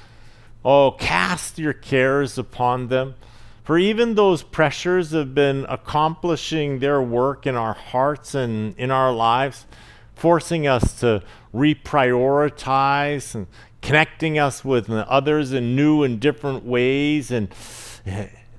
Oh, 0.65 0.91
cast 0.91 1.57
your 1.57 1.73
cares 1.73 2.37
upon 2.37 2.87
them. 2.87 3.15
For 3.63 3.77
even 3.77 4.15
those 4.15 4.43
pressures 4.43 5.11
have 5.11 5.35
been 5.35 5.65
accomplishing 5.69 6.79
their 6.79 7.01
work 7.01 7.45
in 7.45 7.55
our 7.55 7.73
hearts 7.73 8.33
and 8.33 8.75
in 8.77 8.89
our 8.89 9.13
lives 9.13 9.65
forcing 10.21 10.67
us 10.67 10.99
to 10.99 11.23
reprioritize 11.51 13.33
and 13.33 13.47
connecting 13.81 14.37
us 14.37 14.63
with 14.63 14.87
others 14.87 15.51
in 15.51 15.75
new 15.75 16.03
and 16.03 16.19
different 16.19 16.63
ways 16.63 17.31
and 17.31 17.51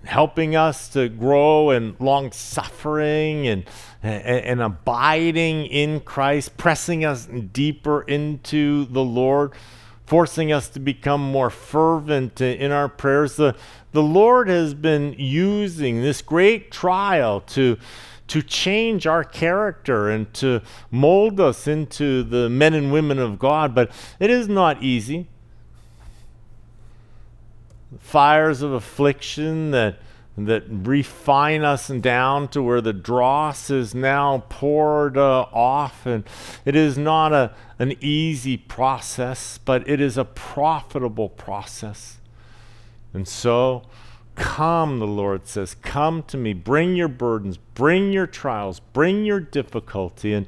helping 0.05 0.57
us 0.57 0.89
to 0.89 1.09
grow 1.09 1.71
in 1.71 1.95
long 2.01 2.33
suffering 2.33 3.47
and, 3.47 3.65
and, 4.03 4.45
and, 4.45 4.61
abiding 4.61 5.65
in 5.67 6.01
Christ, 6.01 6.57
pressing 6.57 7.05
us 7.05 7.27
deeper 7.27 8.03
into 8.03 8.87
the 8.87 9.05
Lord, 9.05 9.53
forcing 10.05 10.51
us 10.51 10.69
to 10.71 10.81
become 10.81 11.21
more 11.21 11.49
fervent 11.49 12.41
in 12.41 12.73
our 12.73 12.89
prayers. 12.89 13.37
The, 13.37 13.55
the 13.93 14.03
Lord 14.03 14.49
has 14.49 14.75
been 14.75 15.15
using 15.17 16.03
this 16.03 16.23
great 16.23 16.73
trial 16.73 17.41
to 17.41 17.79
to 18.33 18.43
change 18.43 19.07
our 19.07 19.23
character 19.23 20.09
and 20.09 20.33
to 20.33 20.63
mold 20.91 21.39
us 21.39 21.67
into 21.67 22.23
the 22.23 22.49
men 22.49 22.73
and 22.73 22.91
women 22.91 23.19
of 23.19 23.39
God, 23.39 23.75
but 23.75 23.91
it 24.19 24.31
is 24.31 24.49
not 24.49 24.83
easy. 24.83 25.29
Fires 27.99 28.63
of 28.63 28.73
affliction 28.73 29.71
that 29.73 29.99
that 30.39 30.65
refine 30.67 31.63
us 31.63 31.89
down 31.89 32.49
to 32.49 32.63
where 32.63 32.81
the 32.81 32.95
dross 32.95 33.69
is 33.69 33.95
now 33.95 34.43
poured 34.49 35.19
uh, 35.19 35.43
off. 35.53 36.07
And 36.07 36.25
it 36.65 36.75
is 36.75 36.97
not 36.97 37.35
a, 37.35 37.55
an 37.79 37.95
easy 38.01 38.57
process, 38.57 39.59
but 39.59 39.87
it 39.87 40.01
is 40.01 40.17
a 40.17 40.25
profitable 40.25 41.29
process. 41.29 42.17
And 43.13 43.29
so 43.29 43.83
Come, 44.35 44.99
the 44.99 45.07
Lord 45.07 45.47
says, 45.47 45.75
come 45.75 46.23
to 46.25 46.37
me. 46.37 46.53
Bring 46.55 46.97
your 46.97 47.09
burdens, 47.09 47.59
bring 47.59 48.13
your 48.13 48.27
trials, 48.27 48.81
bring 48.81 49.25
your 49.25 49.41
difficulty. 49.41 50.33
And, 50.33 50.47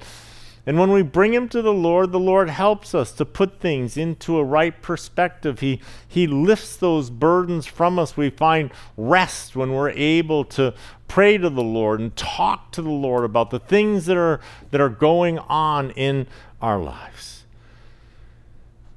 and 0.67 0.79
when 0.79 0.91
we 0.91 1.03
bring 1.03 1.35
him 1.35 1.49
to 1.51 1.61
the 1.61 1.73
Lord, 1.73 2.11
the 2.11 2.19
Lord 2.19 2.49
helps 2.49 2.95
us 2.95 3.13
to 3.13 3.27
put 3.27 3.61
things 3.61 3.99
into 3.99 4.39
a 4.39 4.45
right 4.45 4.81
perspective. 4.81 5.61
He, 5.61 5.81
he 6.09 6.27
lifts 6.27 6.77
those 6.77 7.11
burdens 7.11 7.67
from 7.67 7.99
us. 7.99 8.17
We 8.17 8.31
find 8.31 8.71
rest 8.97 9.55
when 9.55 9.73
we're 9.73 9.91
able 9.91 10.45
to 10.47 10.73
pray 11.07 11.37
to 11.37 11.51
the 11.51 11.63
Lord 11.63 12.01
and 12.01 12.17
talk 12.17 12.73
to 12.73 12.83
the 12.83 12.89
Lord 12.89 13.25
about 13.25 13.51
the 13.51 13.61
things 13.61 14.07
that 14.07 14.17
are, 14.17 14.41
that 14.71 14.81
are 14.81 14.89
going 14.89 15.39
on 15.39 15.91
in 15.91 16.27
our 16.63 16.79
lives. 16.79 17.44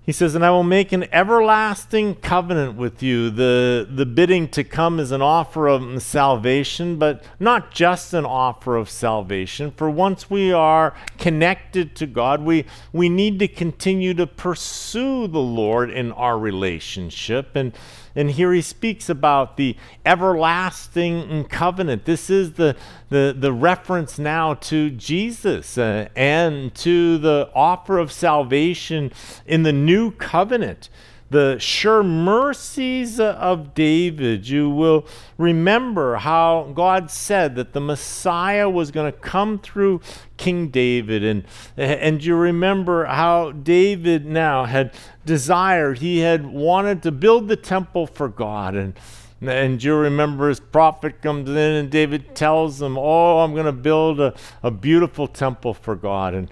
He 0.07 0.13
says, 0.13 0.35
And 0.35 0.45
I 0.45 0.51
will 0.51 0.63
make 0.63 0.93
an 0.93 1.05
everlasting 1.11 2.15
covenant 2.15 2.77
with 2.77 3.03
you. 3.03 3.29
The, 3.29 3.85
the 3.89 4.05
bidding 4.05 4.47
to 4.51 4.63
come 4.63 5.01
is 5.01 5.11
an 5.11 5.21
offer 5.21 5.67
of 5.67 6.01
salvation, 6.01 6.97
but 6.97 7.25
not 7.41 7.71
just 7.71 8.13
an 8.13 8.25
offer 8.25 8.77
of 8.77 8.89
salvation. 8.89 9.71
For 9.71 9.89
once 9.89 10.29
we 10.29 10.53
are 10.53 10.95
connected 11.17 11.93
to 11.97 12.05
God, 12.05 12.41
we, 12.41 12.63
we 12.93 13.09
need 13.09 13.37
to 13.39 13.49
continue 13.49 14.13
to 14.13 14.25
pursue 14.25 15.27
the 15.27 15.41
Lord 15.41 15.89
in 15.89 16.13
our 16.13 16.39
relationship. 16.39 17.53
And 17.57 17.73
and 18.17 18.31
here 18.31 18.51
he 18.51 18.61
speaks 18.61 19.09
about 19.09 19.57
the 19.57 19.77
everlasting 20.03 21.45
covenant. 21.45 22.05
This 22.05 22.31
is 22.31 22.53
the, 22.53 22.75
the, 23.09 23.35
the 23.37 23.53
reference 23.53 24.17
now 24.17 24.55
to 24.55 24.89
Jesus 24.89 25.77
uh, 25.77 26.09
and 26.15 26.73
to 26.75 27.19
the 27.19 27.51
offer 27.53 27.99
of 27.99 28.11
salvation 28.11 29.13
in 29.45 29.61
the 29.61 29.71
new 29.71 30.09
covenant 30.11 30.89
the 31.29 31.57
sure 31.59 32.03
mercies 32.03 33.19
of 33.19 33.73
David, 33.73 34.47
you 34.47 34.69
will 34.69 35.05
remember 35.37 36.15
how 36.15 36.71
God 36.73 37.11
said 37.11 37.55
that 37.55 37.73
the 37.73 37.81
Messiah 37.81 38.69
was 38.69 38.91
going 38.91 39.11
to 39.11 39.17
come 39.17 39.59
through 39.59 40.01
King 40.37 40.69
David. 40.69 41.23
And, 41.23 41.43
and 41.75 42.23
you 42.23 42.35
remember 42.35 43.05
how 43.05 43.51
David 43.51 44.25
now 44.25 44.65
had 44.65 44.93
desired, 45.25 45.99
he 45.99 46.19
had 46.19 46.45
wanted 46.45 47.03
to 47.03 47.11
build 47.11 47.49
the 47.49 47.57
temple 47.57 48.07
for 48.07 48.29
God. 48.29 48.75
And, 48.75 48.93
and 49.41 49.83
you 49.83 49.95
remember 49.95 50.47
his 50.47 50.61
prophet 50.61 51.21
comes 51.21 51.49
in 51.49 51.57
and 51.57 51.89
David 51.89 52.35
tells 52.35 52.81
him, 52.81 52.97
Oh, 52.97 53.39
I'm 53.39 53.53
going 53.53 53.65
to 53.65 53.71
build 53.73 54.21
a, 54.21 54.33
a 54.63 54.71
beautiful 54.71 55.27
temple 55.27 55.73
for 55.73 55.95
God. 55.95 56.33
And 56.33 56.49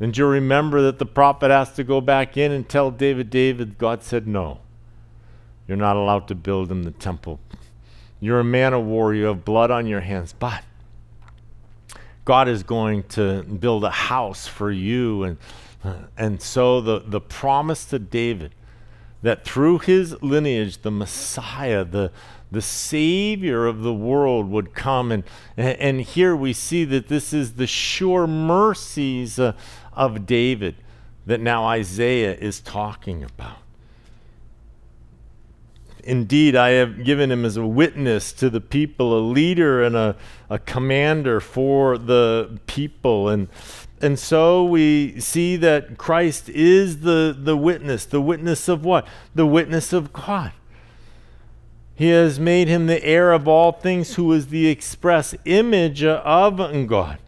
and 0.00 0.16
you'll 0.16 0.28
remember 0.28 0.82
that 0.82 0.98
the 0.98 1.06
prophet 1.06 1.50
has 1.50 1.72
to 1.74 1.84
go 1.84 2.00
back 2.00 2.36
in 2.36 2.52
and 2.52 2.68
tell 2.68 2.90
David, 2.90 3.30
David, 3.30 3.78
God 3.78 4.02
said, 4.02 4.26
no. 4.26 4.60
You're 5.66 5.76
not 5.76 5.96
allowed 5.96 6.28
to 6.28 6.34
build 6.34 6.70
him 6.70 6.82
the 6.82 6.90
temple. 6.90 7.40
You're 8.20 8.40
a 8.40 8.44
man 8.44 8.74
of 8.74 8.84
war. 8.84 9.14
You 9.14 9.24
have 9.26 9.44
blood 9.44 9.70
on 9.70 9.86
your 9.86 10.00
hands. 10.00 10.34
But 10.38 10.62
God 12.24 12.48
is 12.48 12.62
going 12.62 13.04
to 13.04 13.42
build 13.42 13.84
a 13.84 13.90
house 13.90 14.46
for 14.46 14.70
you. 14.70 15.22
And, 15.24 15.38
and 16.16 16.42
so 16.42 16.80
the, 16.80 17.02
the 17.04 17.20
promise 17.20 17.84
to 17.86 17.98
David 17.98 18.54
that 19.22 19.44
through 19.44 19.78
his 19.78 20.20
lineage, 20.22 20.82
the 20.82 20.90
Messiah, 20.90 21.82
the, 21.82 22.12
the 22.50 22.60
Savior 22.60 23.66
of 23.66 23.80
the 23.80 23.92
world 23.92 24.50
would 24.50 24.74
come. 24.74 25.10
And, 25.10 25.24
and 25.56 26.02
here 26.02 26.36
we 26.36 26.52
see 26.52 26.84
that 26.84 27.08
this 27.08 27.32
is 27.32 27.54
the 27.54 27.66
sure 27.66 28.26
mercies 28.26 29.38
uh, 29.38 29.54
of 29.96 30.26
David 30.26 30.76
that 31.26 31.40
now 31.40 31.64
Isaiah 31.64 32.34
is 32.34 32.60
talking 32.60 33.22
about. 33.22 33.58
Indeed, 36.02 36.54
I 36.54 36.70
have 36.70 37.02
given 37.02 37.30
him 37.30 37.46
as 37.46 37.56
a 37.56 37.66
witness 37.66 38.32
to 38.34 38.50
the 38.50 38.60
people, 38.60 39.18
a 39.18 39.24
leader 39.24 39.82
and 39.82 39.96
a, 39.96 40.16
a 40.50 40.58
commander 40.58 41.40
for 41.40 41.96
the 41.96 42.58
people. 42.66 43.30
And, 43.30 43.48
and 44.02 44.18
so 44.18 44.64
we 44.64 45.18
see 45.18 45.56
that 45.56 45.96
Christ 45.96 46.50
is 46.50 47.00
the, 47.00 47.34
the 47.36 47.56
witness. 47.56 48.04
The 48.04 48.20
witness 48.20 48.68
of 48.68 48.84
what? 48.84 49.08
The 49.34 49.46
witness 49.46 49.94
of 49.94 50.12
God. 50.12 50.52
He 51.94 52.08
has 52.08 52.38
made 52.38 52.68
him 52.68 52.86
the 52.86 53.02
heir 53.02 53.32
of 53.32 53.48
all 53.48 53.72
things, 53.72 54.16
who 54.16 54.30
is 54.32 54.48
the 54.48 54.66
express 54.66 55.34
image 55.46 56.04
of 56.04 56.58
God. 56.86 57.18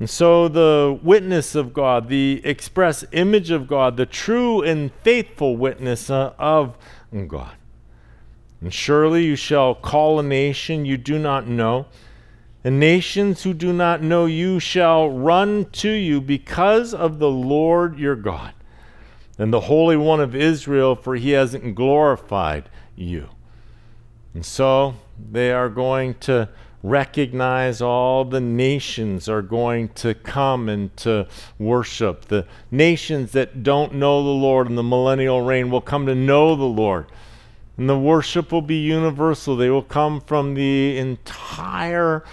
And 0.00 0.08
so, 0.08 0.48
the 0.48 0.98
witness 1.02 1.54
of 1.54 1.74
God, 1.74 2.08
the 2.08 2.40
express 2.42 3.04
image 3.12 3.50
of 3.50 3.68
God, 3.68 3.98
the 3.98 4.06
true 4.06 4.62
and 4.62 4.90
faithful 5.02 5.58
witness 5.58 6.08
uh, 6.08 6.32
of 6.38 6.78
God. 7.28 7.52
And 8.62 8.72
surely 8.72 9.26
you 9.26 9.36
shall 9.36 9.74
call 9.74 10.18
a 10.18 10.22
nation 10.22 10.86
you 10.86 10.96
do 10.96 11.18
not 11.18 11.46
know, 11.46 11.84
and 12.64 12.80
nations 12.80 13.42
who 13.42 13.52
do 13.52 13.74
not 13.74 14.02
know 14.02 14.24
you 14.24 14.58
shall 14.58 15.10
run 15.10 15.66
to 15.72 15.90
you 15.90 16.22
because 16.22 16.94
of 16.94 17.18
the 17.18 17.30
Lord 17.30 17.98
your 17.98 18.16
God 18.16 18.54
and 19.38 19.52
the 19.52 19.60
Holy 19.60 19.98
One 19.98 20.20
of 20.20 20.34
Israel, 20.34 20.96
for 20.96 21.14
he 21.16 21.30
hasn't 21.30 21.74
glorified 21.74 22.70
you. 22.96 23.28
And 24.32 24.46
so 24.46 24.94
they 25.30 25.52
are 25.52 25.68
going 25.68 26.14
to 26.20 26.48
recognize 26.82 27.82
all 27.82 28.24
the 28.24 28.40
nations 28.40 29.28
are 29.28 29.42
going 29.42 29.88
to 29.90 30.14
come 30.14 30.68
and 30.68 30.96
to 30.98 31.26
worship. 31.58 32.26
The 32.26 32.46
nations 32.70 33.32
that 33.32 33.62
don't 33.62 33.94
know 33.94 34.22
the 34.22 34.30
Lord 34.30 34.68
in 34.68 34.76
the 34.76 34.82
millennial 34.82 35.42
reign 35.42 35.70
will 35.70 35.80
come 35.80 36.06
to 36.06 36.14
know 36.14 36.56
the 36.56 36.64
Lord. 36.64 37.06
And 37.76 37.88
the 37.88 37.98
worship 37.98 38.52
will 38.52 38.62
be 38.62 38.80
universal. 38.80 39.56
They 39.56 39.70
will 39.70 39.82
come 39.82 40.20
from 40.20 40.54
the 40.54 40.98
entire 40.98 42.24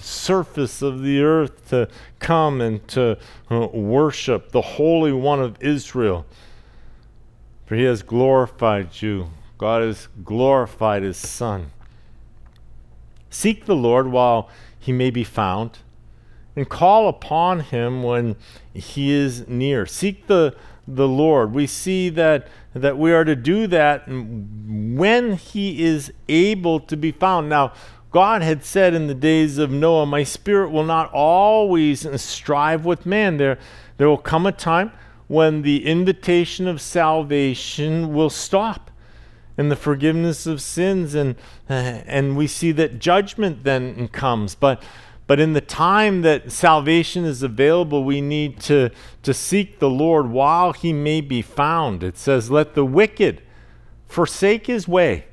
surface 0.00 0.82
of 0.82 1.02
the 1.02 1.22
earth 1.22 1.68
to 1.68 1.88
come 2.18 2.60
and 2.60 2.86
to 2.88 3.18
uh, 3.50 3.68
worship 3.72 4.50
the 4.50 4.62
Holy 4.62 5.12
One 5.12 5.40
of 5.40 5.62
Israel. 5.62 6.26
For 7.66 7.74
he 7.76 7.84
has 7.84 8.02
glorified 8.02 9.00
you 9.00 9.30
God 9.58 9.82
has 9.82 10.08
glorified 10.22 11.02
his 11.02 11.16
Son. 11.16 11.72
Seek 13.36 13.66
the 13.66 13.76
Lord 13.76 14.06
while 14.10 14.48
he 14.78 14.92
may 14.92 15.10
be 15.10 15.22
found, 15.22 15.80
and 16.56 16.66
call 16.66 17.06
upon 17.06 17.60
him 17.60 18.02
when 18.02 18.34
he 18.72 19.12
is 19.12 19.46
near. 19.46 19.84
Seek 19.84 20.26
the, 20.26 20.56
the 20.88 21.06
Lord. 21.06 21.52
We 21.52 21.66
see 21.66 22.08
that, 22.08 22.48
that 22.72 22.96
we 22.96 23.12
are 23.12 23.24
to 23.24 23.36
do 23.36 23.66
that 23.66 24.08
when 24.08 25.34
he 25.34 25.84
is 25.84 26.14
able 26.30 26.80
to 26.80 26.96
be 26.96 27.12
found. 27.12 27.50
Now, 27.50 27.74
God 28.10 28.40
had 28.40 28.64
said 28.64 28.94
in 28.94 29.06
the 29.06 29.14
days 29.14 29.58
of 29.58 29.70
Noah, 29.70 30.06
My 30.06 30.22
spirit 30.22 30.70
will 30.70 30.84
not 30.84 31.12
always 31.12 32.08
strive 32.18 32.86
with 32.86 33.04
man. 33.04 33.36
There, 33.36 33.58
there 33.98 34.08
will 34.08 34.16
come 34.16 34.46
a 34.46 34.52
time 34.52 34.92
when 35.26 35.60
the 35.60 35.84
invitation 35.84 36.66
of 36.66 36.80
salvation 36.80 38.14
will 38.14 38.30
stop 38.30 38.90
and 39.56 39.70
the 39.70 39.76
forgiveness 39.76 40.46
of 40.46 40.60
sins 40.60 41.14
and 41.14 41.36
and 41.68 42.36
we 42.36 42.46
see 42.46 42.72
that 42.72 42.98
judgment 42.98 43.64
then 43.64 44.08
comes. 44.08 44.54
But 44.54 44.82
but 45.26 45.40
in 45.40 45.54
the 45.54 45.60
time 45.60 46.22
that 46.22 46.52
salvation 46.52 47.24
is 47.24 47.42
available 47.42 48.04
we 48.04 48.20
need 48.20 48.60
to 48.60 48.90
to 49.22 49.34
seek 49.34 49.78
the 49.78 49.90
lord 49.90 50.30
while 50.30 50.72
he 50.72 50.92
may 50.92 51.20
be 51.20 51.42
found. 51.42 52.02
It 52.02 52.18
says 52.18 52.50
let 52.50 52.74
the 52.74 52.84
wicked 52.84 53.42
forsake 54.06 54.66
his 54.66 54.86
way 54.86 55.26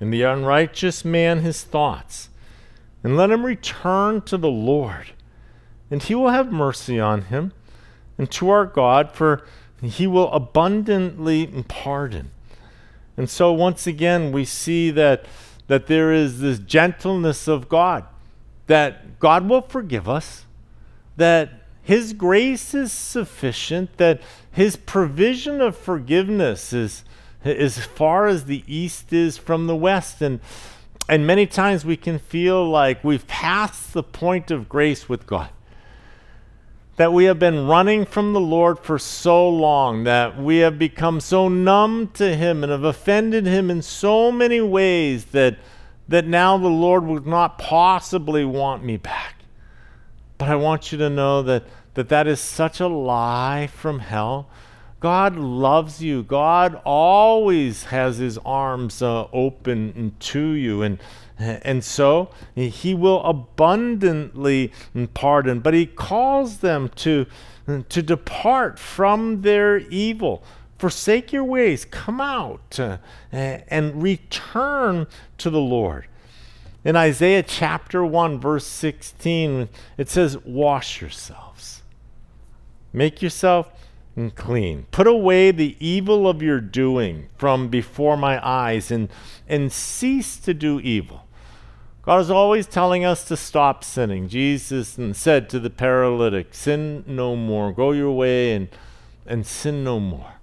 and 0.00 0.12
the 0.12 0.22
unrighteous 0.22 1.04
man 1.04 1.40
his 1.40 1.62
thoughts 1.62 2.30
and 3.04 3.16
let 3.16 3.30
him 3.30 3.44
return 3.44 4.22
to 4.22 4.36
the 4.36 4.50
lord 4.50 5.12
and 5.90 6.02
he 6.02 6.14
will 6.14 6.30
have 6.30 6.50
mercy 6.50 6.98
on 6.98 7.22
him 7.22 7.52
and 8.16 8.30
to 8.30 8.48
our 8.48 8.64
god 8.64 9.12
for 9.12 9.44
he 9.82 10.06
will 10.06 10.30
abundantly 10.32 11.46
pardon 11.68 12.30
and 13.20 13.28
so 13.28 13.52
once 13.52 13.86
again, 13.86 14.32
we 14.32 14.46
see 14.46 14.90
that, 14.92 15.26
that 15.66 15.88
there 15.88 16.10
is 16.10 16.40
this 16.40 16.58
gentleness 16.58 17.46
of 17.46 17.68
God, 17.68 18.06
that 18.66 19.18
God 19.18 19.46
will 19.46 19.60
forgive 19.60 20.08
us, 20.08 20.46
that 21.18 21.50
His 21.82 22.14
grace 22.14 22.72
is 22.72 22.90
sufficient, 22.90 23.98
that 23.98 24.22
His 24.50 24.76
provision 24.76 25.60
of 25.60 25.76
forgiveness 25.76 26.72
is 26.72 27.04
as 27.44 27.84
far 27.84 28.26
as 28.26 28.46
the 28.46 28.64
east 28.66 29.12
is 29.12 29.36
from 29.36 29.66
the 29.66 29.76
west. 29.76 30.22
And, 30.22 30.40
and 31.06 31.26
many 31.26 31.44
times 31.44 31.84
we 31.84 31.98
can 31.98 32.18
feel 32.18 32.66
like 32.66 33.04
we've 33.04 33.26
passed 33.26 33.92
the 33.92 34.02
point 34.02 34.50
of 34.50 34.66
grace 34.66 35.10
with 35.10 35.26
God 35.26 35.50
that 37.00 37.14
we 37.14 37.24
have 37.24 37.38
been 37.38 37.66
running 37.66 38.04
from 38.04 38.34
the 38.34 38.40
Lord 38.40 38.78
for 38.78 38.98
so 38.98 39.48
long, 39.48 40.04
that 40.04 40.38
we 40.38 40.58
have 40.58 40.78
become 40.78 41.18
so 41.18 41.48
numb 41.48 42.08
to 42.08 42.36
Him 42.36 42.62
and 42.62 42.70
have 42.70 42.84
offended 42.84 43.46
Him 43.46 43.70
in 43.70 43.80
so 43.80 44.30
many 44.30 44.60
ways 44.60 45.24
that, 45.24 45.56
that 46.08 46.26
now 46.26 46.58
the 46.58 46.68
Lord 46.68 47.04
would 47.04 47.26
not 47.26 47.56
possibly 47.56 48.44
want 48.44 48.84
me 48.84 48.98
back. 48.98 49.36
But 50.36 50.50
I 50.50 50.56
want 50.56 50.92
you 50.92 50.98
to 50.98 51.08
know 51.08 51.40
that 51.40 51.64
that, 51.94 52.10
that 52.10 52.26
is 52.26 52.38
such 52.38 52.80
a 52.80 52.86
lie 52.86 53.70
from 53.72 54.00
hell. 54.00 54.50
God 55.00 55.36
loves 55.36 56.02
you. 56.02 56.22
God 56.22 56.80
always 56.84 57.84
has 57.84 58.18
his 58.18 58.36
arms 58.38 59.00
uh, 59.00 59.28
open 59.32 60.14
to 60.20 60.50
you. 60.50 60.82
And, 60.82 60.98
and 61.38 61.82
so 61.82 62.30
he 62.54 62.94
will 62.94 63.22
abundantly 63.24 64.72
pardon, 65.14 65.60
but 65.60 65.72
he 65.72 65.86
calls 65.86 66.58
them 66.58 66.90
to, 66.96 67.24
to 67.88 68.02
depart 68.02 68.78
from 68.78 69.40
their 69.40 69.78
evil. 69.78 70.42
Forsake 70.78 71.32
your 71.32 71.44
ways, 71.44 71.86
come 71.86 72.20
out 72.20 72.78
uh, 72.78 72.98
and 73.32 74.02
return 74.02 75.06
to 75.38 75.48
the 75.48 75.60
Lord. 75.60 76.06
In 76.84 76.96
Isaiah 76.96 77.42
chapter 77.42 78.04
1, 78.04 78.38
verse 78.38 78.66
16, 78.66 79.68
it 79.98 80.08
says, 80.08 80.38
Wash 80.44 81.00
yourselves, 81.00 81.82
make 82.92 83.20
yourself 83.20 83.70
and 84.16 84.34
clean. 84.34 84.86
Put 84.90 85.06
away 85.06 85.50
the 85.50 85.76
evil 85.78 86.28
of 86.28 86.42
your 86.42 86.60
doing 86.60 87.28
from 87.36 87.68
before 87.68 88.16
my 88.16 88.44
eyes 88.46 88.90
and, 88.90 89.08
and 89.48 89.72
cease 89.72 90.36
to 90.38 90.54
do 90.54 90.80
evil. 90.80 91.26
God 92.02 92.20
is 92.20 92.30
always 92.30 92.66
telling 92.66 93.04
us 93.04 93.24
to 93.24 93.36
stop 93.36 93.84
sinning. 93.84 94.28
Jesus 94.28 94.98
said 95.12 95.48
to 95.50 95.60
the 95.60 95.70
paralytic, 95.70 96.54
Sin 96.54 97.04
no 97.06 97.36
more. 97.36 97.72
Go 97.72 97.92
your 97.92 98.12
way 98.12 98.54
and, 98.54 98.68
and 99.26 99.46
sin 99.46 99.84
no 99.84 100.00
more. 100.00 100.34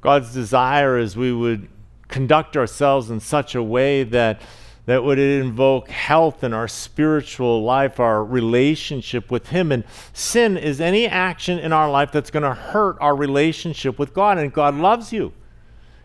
God's 0.00 0.34
desire 0.34 0.98
is 0.98 1.16
we 1.16 1.32
would 1.32 1.68
conduct 2.08 2.56
ourselves 2.56 3.08
in 3.08 3.20
such 3.20 3.54
a 3.54 3.62
way 3.62 4.02
that 4.04 4.40
that 4.86 5.02
would 5.02 5.18
invoke 5.18 5.88
health 5.88 6.44
in 6.44 6.52
our 6.52 6.68
spiritual 6.68 7.62
life, 7.62 7.98
our 7.98 8.22
relationship 8.22 9.30
with 9.30 9.48
Him. 9.48 9.72
And 9.72 9.84
sin 10.12 10.56
is 10.56 10.80
any 10.80 11.06
action 11.06 11.58
in 11.58 11.72
our 11.72 11.90
life 11.90 12.12
that's 12.12 12.30
going 12.30 12.42
to 12.42 12.54
hurt 12.54 12.96
our 13.00 13.16
relationship 13.16 13.98
with 13.98 14.12
God. 14.12 14.38
And 14.38 14.52
God 14.52 14.74
loves 14.74 15.12
you. 15.12 15.32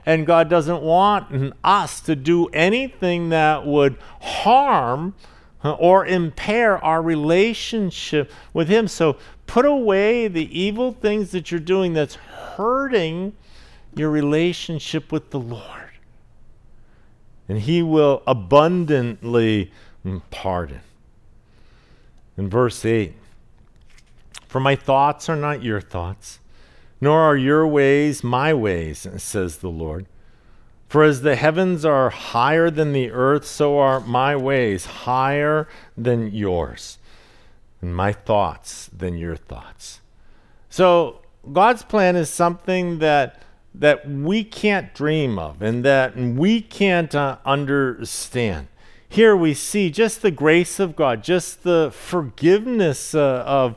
And 0.05 0.25
God 0.25 0.49
doesn't 0.49 0.81
want 0.81 1.53
us 1.63 1.99
to 2.01 2.15
do 2.15 2.47
anything 2.47 3.29
that 3.29 3.65
would 3.65 3.97
harm 4.21 5.13
or 5.61 6.05
impair 6.05 6.83
our 6.83 7.01
relationship 7.01 8.31
with 8.53 8.69
Him. 8.69 8.87
So 8.87 9.17
put 9.45 9.65
away 9.65 10.29
the 10.29 10.57
evil 10.57 10.93
things 10.93 11.31
that 11.31 11.51
you're 11.51 11.59
doing 11.59 11.93
that's 11.93 12.15
hurting 12.15 13.33
your 13.93 14.09
relationship 14.09 15.11
with 15.11 15.31
the 15.31 15.39
Lord 15.39 15.88
and 17.49 17.59
he 17.61 17.81
will 17.81 18.21
abundantly 18.27 19.71
pardon. 20.29 20.81
In 22.37 22.49
verse 22.49 22.85
8, 22.85 23.13
for 24.47 24.61
my 24.61 24.75
thoughts 24.75 25.27
are 25.27 25.35
not 25.35 25.63
your 25.63 25.81
thoughts, 25.81 26.39
nor 27.01 27.19
are 27.19 27.35
your 27.35 27.67
ways 27.67 28.23
my 28.23 28.53
ways, 28.53 29.05
says 29.17 29.57
the 29.57 29.69
Lord. 29.69 30.05
For 30.87 31.03
as 31.03 31.21
the 31.21 31.35
heavens 31.35 31.85
are 31.85 32.09
higher 32.09 32.71
than 32.71 32.93
the 32.93 33.11
earth, 33.11 33.45
so 33.45 33.77
are 33.77 33.99
my 33.99 34.35
ways 34.35 34.85
higher 34.85 35.67
than 35.97 36.31
yours, 36.31 36.97
and 37.81 37.95
my 37.95 38.13
thoughts 38.13 38.89
than 38.95 39.17
your 39.17 39.35
thoughts. 39.35 40.01
So 40.69 41.21
God's 41.51 41.83
plan 41.83 42.15
is 42.15 42.29
something 42.29 42.99
that 42.99 43.41
that 43.73 44.09
we 44.09 44.43
can't 44.43 44.93
dream 44.93 45.37
of 45.37 45.61
and 45.61 45.85
that 45.85 46.15
we 46.15 46.61
can't 46.61 47.13
uh, 47.13 47.37
understand. 47.45 48.67
Here 49.07 49.35
we 49.35 49.55
see 49.55 49.89
just 49.89 50.21
the 50.21 50.29
grace 50.29 50.79
of 50.79 50.95
God, 50.95 51.23
just 51.23 51.63
the 51.63 51.91
forgiveness 51.91 53.15
uh, 53.15 53.43
of 53.45 53.75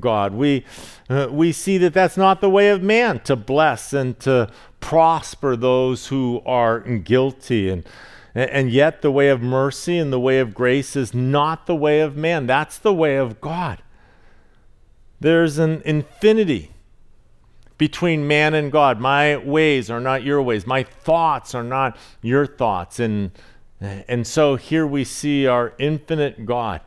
God. 0.00 0.34
We, 0.34 0.64
uh, 1.08 1.28
we 1.30 1.52
see 1.52 1.78
that 1.78 1.94
that's 1.94 2.16
not 2.16 2.40
the 2.40 2.50
way 2.50 2.68
of 2.70 2.82
man 2.82 3.20
to 3.20 3.36
bless 3.36 3.92
and 3.92 4.18
to 4.20 4.50
prosper 4.80 5.54
those 5.54 6.08
who 6.08 6.42
are 6.44 6.80
guilty. 6.80 7.68
And, 7.68 7.84
and 8.34 8.72
yet, 8.72 9.02
the 9.02 9.12
way 9.12 9.28
of 9.28 9.40
mercy 9.40 9.98
and 9.98 10.12
the 10.12 10.18
way 10.18 10.40
of 10.40 10.52
grace 10.52 10.96
is 10.96 11.14
not 11.14 11.66
the 11.66 11.76
way 11.76 12.00
of 12.00 12.16
man. 12.16 12.48
That's 12.48 12.78
the 12.78 12.94
way 12.94 13.16
of 13.16 13.40
God. 13.40 13.82
There's 15.20 15.58
an 15.58 15.80
infinity 15.84 16.71
between 17.82 18.28
man 18.28 18.54
and 18.54 18.70
God. 18.70 19.00
My 19.00 19.36
ways 19.38 19.90
are 19.90 19.98
not 19.98 20.22
your 20.22 20.40
ways. 20.40 20.68
My 20.68 20.84
thoughts 20.84 21.52
are 21.52 21.64
not 21.64 21.96
your 22.20 22.46
thoughts. 22.46 23.00
And, 23.00 23.32
and 23.80 24.24
so 24.24 24.54
here 24.54 24.86
we 24.86 25.02
see 25.02 25.48
our 25.48 25.72
infinite 25.80 26.46
God 26.46 26.80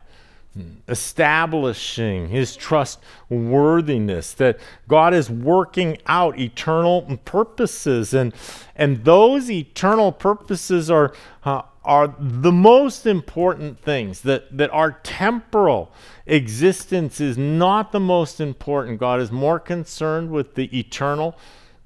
establishing 0.88 2.28
his 2.28 2.56
trustworthiness 2.56 4.32
that 4.32 4.58
god 4.88 5.12
is 5.12 5.28
working 5.28 5.98
out 6.06 6.38
eternal 6.38 7.02
purposes 7.26 8.14
and 8.14 8.32
and 8.74 9.04
those 9.04 9.50
eternal 9.50 10.10
purposes 10.10 10.90
are 10.90 11.12
uh, 11.44 11.60
are 11.86 12.14
the 12.18 12.52
most 12.52 13.06
important 13.06 13.80
things 13.80 14.20
that 14.22 14.54
that 14.56 14.70
our 14.70 14.92
temporal 15.02 15.90
existence 16.26 17.20
is 17.20 17.38
not 17.38 17.92
the 17.92 18.00
most 18.00 18.40
important 18.40 18.98
god 19.00 19.20
is 19.20 19.32
more 19.32 19.58
concerned 19.58 20.30
with 20.30 20.54
the 20.56 20.78
eternal 20.78 21.36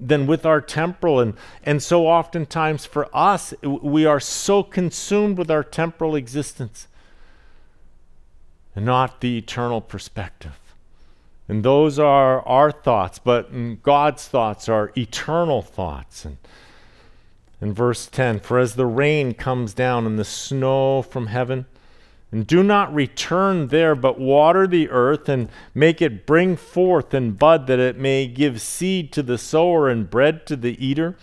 than 0.01 0.27
with 0.27 0.47
our 0.47 0.61
temporal 0.61 1.21
and 1.21 1.35
and 1.63 1.83
so 1.83 2.07
oftentimes 2.07 2.87
for 2.87 3.09
us 3.15 3.55
we 3.63 4.07
are 4.07 4.21
so 4.21 4.63
consumed 4.63 5.37
with 5.39 5.51
our 5.51 5.63
temporal 5.63 6.17
existence 6.17 6.89
and 8.75 8.85
not 8.85 9.21
the 9.21 9.39
eternal 9.39 9.81
perspective. 9.81 10.59
And 11.49 11.65
those 11.65 11.99
are 11.99 12.47
our 12.47 12.71
thoughts, 12.71 13.19
but 13.19 13.53
mm, 13.53 13.83
God's 13.83 14.29
thoughts 14.29 14.69
are 14.69 14.93
eternal 14.97 15.63
thoughts. 15.63 16.25
And 16.25 16.39
in 17.61 17.75
verse 17.75 18.07
10, 18.07 18.41
for 18.41 18.59
as 18.59 18.75
the 18.75 18.87
rain 18.87 19.35
comes 19.35 19.75
down 19.75 20.07
and 20.07 20.19
the 20.19 20.25
snow 20.25 21.03
from 21.03 21.27
heaven, 21.27 21.67
and 22.33 22.47
do 22.47 22.63
not 22.63 22.95
return 22.95 23.69
there, 23.69 23.95
but 23.95 24.21
water 24.21 24.67
the 24.67 24.89
earth 24.89 25.29
and 25.29 25.49
make 25.75 26.01
it 26.01 26.27
bring 26.27 26.57
forth 26.57 27.13
and 27.13 27.39
bud, 27.39 27.67
that 27.67 27.81
it 27.81 27.99
may 27.99 28.27
give 28.27 28.61
seed 28.61 29.13
to 29.13 29.23
the 29.23 29.37
sower 29.37 29.89
and 29.89 30.09
bread 30.09 30.47
to 30.47 30.57
the 30.57 30.85
eater. 30.85 31.17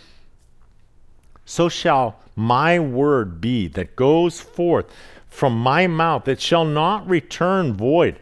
So 1.46 1.70
shall 1.70 2.20
my 2.36 2.78
word 2.78 3.40
be 3.40 3.68
that 3.70 3.96
goes 3.96 4.42
forth 4.42 4.86
from 5.28 5.58
my 5.58 5.88
mouth. 5.88 6.28
It 6.28 6.42
shall 6.42 6.66
not 6.66 7.08
return 7.08 7.74
void, 7.74 8.20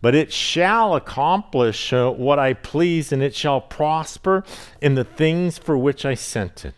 but 0.00 0.14
it 0.14 0.32
shall 0.32 0.94
accomplish 0.94 1.92
uh, 1.92 2.10
what 2.12 2.38
I 2.38 2.54
please, 2.54 3.10
and 3.10 3.20
it 3.20 3.34
shall 3.34 3.60
prosper 3.60 4.44
in 4.80 4.94
the 4.94 5.04
things 5.04 5.58
for 5.58 5.76
which 5.76 6.04
I 6.04 6.14
sent 6.14 6.64
it. 6.64 6.74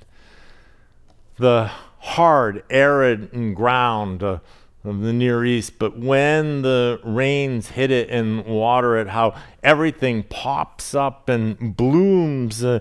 The 1.40 1.70
hard, 2.00 2.64
arid 2.68 3.54
ground 3.54 4.22
uh, 4.22 4.40
of 4.84 5.00
the 5.00 5.12
Near 5.14 5.42
East, 5.42 5.78
but 5.78 5.98
when 5.98 6.60
the 6.60 7.00
rains 7.02 7.68
hit 7.70 7.90
it 7.90 8.10
and 8.10 8.44
water 8.44 8.98
it, 8.98 9.08
how 9.08 9.34
everything 9.62 10.22
pops 10.24 10.94
up 10.94 11.30
and 11.30 11.74
blooms 11.74 12.62
uh, 12.62 12.80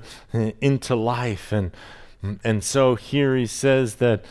into 0.59 0.93
life. 0.93 1.53
And, 1.53 1.71
and 2.43 2.61
so 2.61 2.95
here 2.95 3.37
he 3.37 3.45
says 3.45 3.95
that 3.95 4.25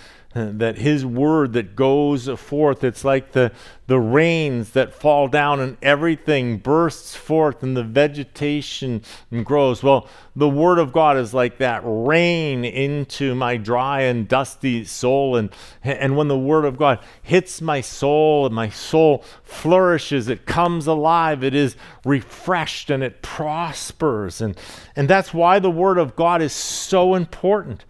that 0.47 0.79
his 0.79 1.05
word 1.05 1.53
that 1.53 1.75
goes 1.75 2.29
forth 2.29 2.85
it's 2.85 3.05
like 3.05 3.33
the 3.33 3.53
the 3.89 3.99
rains 3.99 4.73
that 4.73 4.95
fall 4.95 5.29
down 5.29 5.61
and 5.61 5.77
everything 5.81 6.59
bursts 6.59 7.17
forth 7.17 7.63
and 7.63 7.75
the 7.75 7.83
vegetation 7.83 9.03
grows. 9.45 9.83
Well 9.83 10.07
the 10.37 10.49
word 10.49 10.79
of 10.79 10.93
god 10.93 11.17
is 11.17 11.33
like 11.33 11.59
that 11.59 11.81
rain 11.85 12.65
into 12.67 13.35
my 13.35 13.57
dry 13.57 14.03
and 14.03 14.29
dusty 14.29 14.85
soul. 14.85 15.37
And 15.37 15.51
and 15.83 16.17
when 16.17 16.29
the 16.29 16.39
word 16.39 16.67
of 16.67 16.77
god 16.77 17.01
hits 17.23 17.63
my 17.63 17.81
soul 17.81 18.45
and 18.45 18.55
my 18.55 18.69
soul 18.69 19.25
flourishes 19.43 20.29
it 20.29 20.45
comes 20.45 20.87
alive 20.87 21.43
it 21.43 21.55
is 21.55 21.75
refreshed 22.05 22.91
and 22.91 23.03
it 23.03 23.23
prospers. 23.23 24.43
And 24.43 24.57
and 24.97 25.09
that's 25.09 25.33
why 25.33 25.59
the 25.59 25.71
word 25.71 25.97
of 25.97 26.15
god 26.15 26.43
is 26.43 26.53
so 26.53 27.15
important 27.15 27.87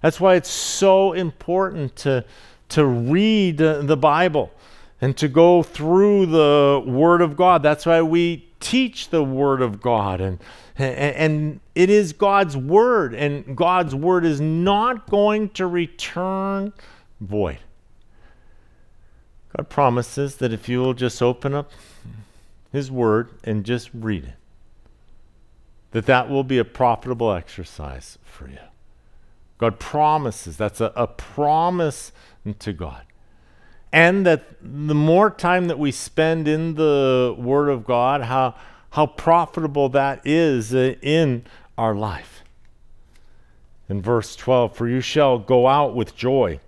that's 0.00 0.20
why 0.20 0.34
it's 0.34 0.50
so 0.50 1.12
important 1.12 1.96
to, 1.96 2.24
to 2.70 2.84
read 2.84 3.58
the 3.58 3.96
Bible 3.96 4.52
and 5.00 5.16
to 5.16 5.28
go 5.28 5.62
through 5.62 6.26
the 6.26 6.82
Word 6.86 7.20
of 7.20 7.36
God. 7.36 7.62
That's 7.62 7.86
why 7.86 8.02
we 8.02 8.48
teach 8.60 9.10
the 9.10 9.22
Word 9.22 9.62
of 9.62 9.80
God. 9.80 10.20
And, 10.20 10.38
and 10.76 11.60
it 11.74 11.90
is 11.90 12.12
God's 12.12 12.56
Word, 12.56 13.14
and 13.14 13.56
God's 13.56 13.94
Word 13.94 14.24
is 14.24 14.40
not 14.40 15.08
going 15.08 15.50
to 15.50 15.66
return 15.66 16.72
void. 17.20 17.58
God 19.56 19.68
promises 19.68 20.36
that 20.36 20.52
if 20.52 20.68
you 20.68 20.80
will 20.80 20.94
just 20.94 21.22
open 21.22 21.54
up 21.54 21.70
His 22.72 22.90
Word 22.90 23.30
and 23.44 23.64
just 23.64 23.90
read 23.94 24.24
it, 24.24 24.34
that 25.92 26.06
that 26.06 26.28
will 26.28 26.44
be 26.44 26.58
a 26.58 26.64
profitable 26.64 27.32
exercise 27.32 28.18
for 28.22 28.48
you. 28.48 28.58
God 29.58 29.78
promises. 29.78 30.56
That's 30.56 30.80
a, 30.80 30.92
a 30.96 31.06
promise 31.06 32.12
to 32.60 32.72
God. 32.72 33.02
And 33.92 34.24
that 34.26 34.56
the 34.60 34.94
more 34.94 35.30
time 35.30 35.66
that 35.68 35.78
we 35.78 35.92
spend 35.92 36.46
in 36.46 36.74
the 36.74 37.34
Word 37.38 37.68
of 37.68 37.84
God, 37.84 38.22
how, 38.22 38.54
how 38.90 39.06
profitable 39.06 39.88
that 39.90 40.26
is 40.26 40.72
in 40.72 41.44
our 41.76 41.94
life. 41.94 42.42
In 43.88 44.02
verse 44.02 44.36
12, 44.36 44.76
for 44.76 44.86
you 44.88 45.00
shall 45.00 45.38
go 45.38 45.66
out 45.66 45.94
with 45.94 46.14
joy 46.14 46.60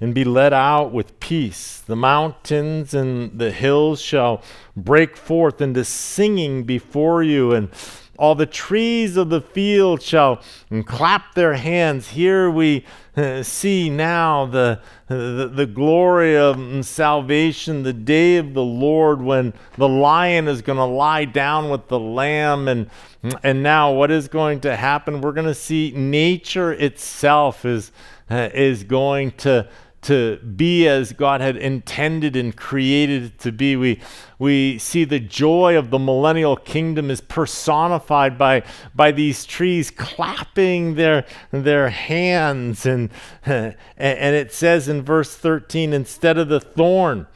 and 0.00 0.14
be 0.14 0.24
led 0.24 0.52
out 0.52 0.92
with 0.92 1.18
peace. 1.20 1.80
The 1.80 1.96
mountains 1.96 2.94
and 2.94 3.38
the 3.38 3.50
hills 3.50 4.00
shall 4.00 4.42
break 4.76 5.16
forth 5.16 5.60
into 5.60 5.84
singing 5.84 6.64
before 6.64 7.22
you, 7.22 7.52
and 7.52 7.70
all 8.18 8.34
the 8.34 8.46
trees 8.46 9.16
of 9.16 9.30
the 9.30 9.40
field 9.40 10.02
shall 10.02 10.42
clap 10.84 11.34
their 11.34 11.54
hands. 11.54 12.08
Here 12.08 12.50
we 12.50 12.84
uh, 13.16 13.42
see 13.42 13.88
now 13.88 14.46
the, 14.46 14.80
the, 15.08 15.50
the 15.52 15.66
glory 15.66 16.36
of 16.36 16.84
salvation, 16.84 17.82
the 17.82 17.92
day 17.92 18.36
of 18.36 18.54
the 18.54 18.62
Lord 18.62 19.22
when 19.22 19.54
the 19.76 19.88
lion 19.88 20.48
is 20.48 20.62
going 20.62 20.78
to 20.78 20.84
lie 20.84 21.24
down 21.24 21.70
with 21.70 21.88
the 21.88 21.98
lamb. 21.98 22.68
And, 22.68 22.90
and 23.42 23.62
now 23.62 23.92
what 23.92 24.10
is 24.10 24.28
going 24.28 24.60
to 24.60 24.76
happen? 24.76 25.20
We're 25.20 25.32
going 25.32 25.46
to 25.46 25.54
see 25.54 25.92
nature 25.94 26.72
itself 26.72 27.64
is, 27.64 27.92
uh, 28.30 28.50
is 28.52 28.84
going 28.84 29.32
to 29.32 29.68
to 30.06 30.36
be 30.36 30.86
as 30.86 31.12
God 31.12 31.40
had 31.40 31.56
intended 31.56 32.36
and 32.36 32.56
created 32.56 33.24
it 33.24 33.38
to 33.40 33.50
be. 33.50 33.74
We, 33.74 34.00
we 34.38 34.78
see 34.78 35.04
the 35.04 35.18
joy 35.18 35.76
of 35.76 35.90
the 35.90 35.98
millennial 35.98 36.56
kingdom 36.56 37.10
is 37.10 37.20
personified 37.20 38.38
by, 38.38 38.62
by 38.94 39.10
these 39.10 39.44
trees 39.44 39.90
clapping 39.90 40.94
their, 40.94 41.26
their 41.50 41.88
hands. 41.90 42.86
And, 42.86 43.10
and 43.44 43.74
it 43.96 44.52
says 44.52 44.86
in 44.86 45.02
verse 45.02 45.36
13, 45.36 45.92
instead 45.92 46.38
of 46.38 46.48
the 46.48 46.60
thorn, 46.60 47.26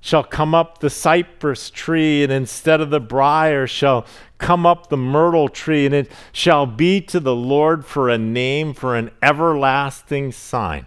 shall 0.00 0.22
come 0.22 0.54
up 0.54 0.78
the 0.78 0.90
cypress 0.90 1.70
tree, 1.70 2.22
and 2.22 2.30
instead 2.30 2.80
of 2.80 2.90
the 2.90 3.00
brier 3.00 3.66
shall 3.66 4.06
come 4.36 4.66
up 4.66 4.90
the 4.90 4.96
myrtle 4.98 5.48
tree, 5.48 5.86
and 5.86 5.94
it 5.94 6.12
shall 6.30 6.66
be 6.66 7.00
to 7.00 7.18
the 7.18 7.34
Lord 7.34 7.86
for 7.86 8.08
a 8.08 8.18
name, 8.18 8.74
for 8.74 8.96
an 8.96 9.10
everlasting 9.22 10.30
sign 10.30 10.86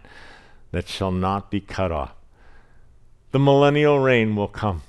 that 0.72 0.88
shall 0.88 1.12
not 1.12 1.52
be 1.52 1.62
cut 1.62 1.92
off. 1.92 2.16
The 3.32 3.40
millennial 3.40 4.00
reign 4.00 4.36
will 4.36 4.48
come. 4.48 4.82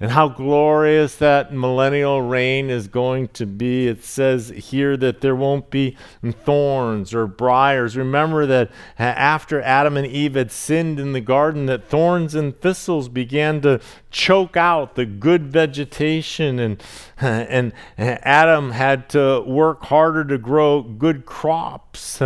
And 0.00 0.10
how 0.10 0.28
glorious 0.28 1.14
that 1.16 1.54
millennial 1.54 2.20
reign 2.20 2.68
is 2.68 2.88
going 2.88 3.28
to 3.28 3.46
be. 3.46 3.86
It 3.86 4.02
says 4.02 4.48
here 4.48 4.96
that 4.96 5.20
there 5.20 5.36
won't 5.36 5.70
be 5.70 5.96
thorns 6.44 7.14
or 7.14 7.28
briars. 7.28 7.96
Remember 7.96 8.44
that 8.44 8.70
uh, 8.98 9.04
after 9.04 9.62
Adam 9.62 9.96
and 9.96 10.06
Eve 10.06 10.34
had 10.34 10.50
sinned 10.50 10.98
in 10.98 11.12
the 11.12 11.20
garden, 11.20 11.66
that 11.66 11.88
thorns 11.88 12.34
and 12.34 12.60
thistles 12.60 13.08
began 13.08 13.60
to 13.62 13.80
choke 14.10 14.56
out 14.56 14.96
the 14.96 15.06
good 15.06 15.44
vegetation, 15.44 16.58
and, 16.58 16.82
uh, 17.22 17.26
and 17.26 17.72
uh, 17.96 18.18
Adam 18.22 18.72
had 18.72 19.08
to 19.10 19.42
work 19.46 19.84
harder 19.84 20.24
to 20.24 20.38
grow 20.38 20.82
good 20.82 21.24
crops. 21.24 22.20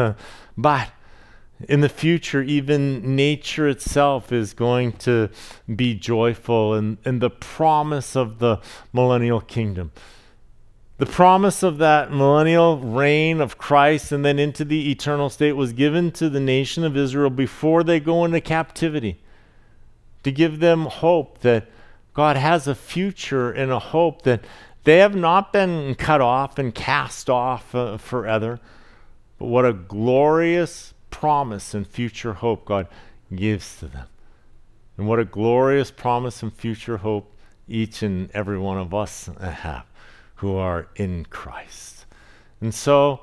But 0.56 0.90
in 1.66 1.80
the 1.80 1.88
future, 1.88 2.42
even 2.42 3.16
nature 3.16 3.66
itself 3.68 4.30
is 4.30 4.54
going 4.54 4.92
to 4.92 5.28
be 5.74 5.94
joyful, 5.94 6.74
and, 6.74 6.98
and 7.04 7.20
the 7.20 7.30
promise 7.30 8.14
of 8.14 8.38
the 8.38 8.60
millennial 8.92 9.40
kingdom 9.40 9.90
The 10.98 11.06
promise 11.06 11.62
of 11.62 11.78
that 11.78 12.10
millennial 12.12 12.78
reign 12.78 13.40
of 13.40 13.56
Christ 13.56 14.10
and 14.10 14.24
then 14.24 14.38
into 14.40 14.64
the 14.64 14.90
eternal 14.90 15.30
state 15.30 15.52
was 15.52 15.72
given 15.72 16.10
to 16.12 16.28
the 16.28 16.40
nation 16.40 16.84
of 16.84 16.96
Israel 16.96 17.30
before 17.30 17.84
they 17.84 18.00
go 18.00 18.24
into 18.24 18.40
captivity 18.40 19.20
to 20.24 20.32
give 20.32 20.58
them 20.58 20.86
hope 20.86 21.38
that 21.40 21.68
God 22.14 22.36
has 22.36 22.66
a 22.66 22.74
future 22.74 23.52
and 23.52 23.70
a 23.70 23.78
hope 23.78 24.22
that 24.22 24.42
they 24.82 24.98
have 24.98 25.14
not 25.14 25.52
been 25.52 25.94
cut 25.94 26.20
off 26.20 26.58
and 26.58 26.74
cast 26.74 27.30
off 27.30 27.74
uh, 27.74 27.96
forever. 27.96 28.58
But 29.38 29.46
what 29.46 29.64
a 29.64 29.72
glorious 29.72 30.94
promise 31.10 31.74
and 31.74 31.86
future 31.86 32.34
hope 32.34 32.64
God 32.64 32.86
gives 33.34 33.78
to 33.78 33.86
them. 33.86 34.06
And 34.96 35.06
what 35.06 35.18
a 35.18 35.24
glorious 35.24 35.90
promise 35.90 36.42
and 36.42 36.52
future 36.52 36.98
hope 36.98 37.32
each 37.68 38.02
and 38.02 38.30
every 38.32 38.58
one 38.58 38.78
of 38.78 38.92
us 38.94 39.28
have 39.40 39.84
who 40.36 40.56
are 40.56 40.88
in 40.96 41.24
Christ. 41.26 42.06
And 42.60 42.74
so, 42.74 43.20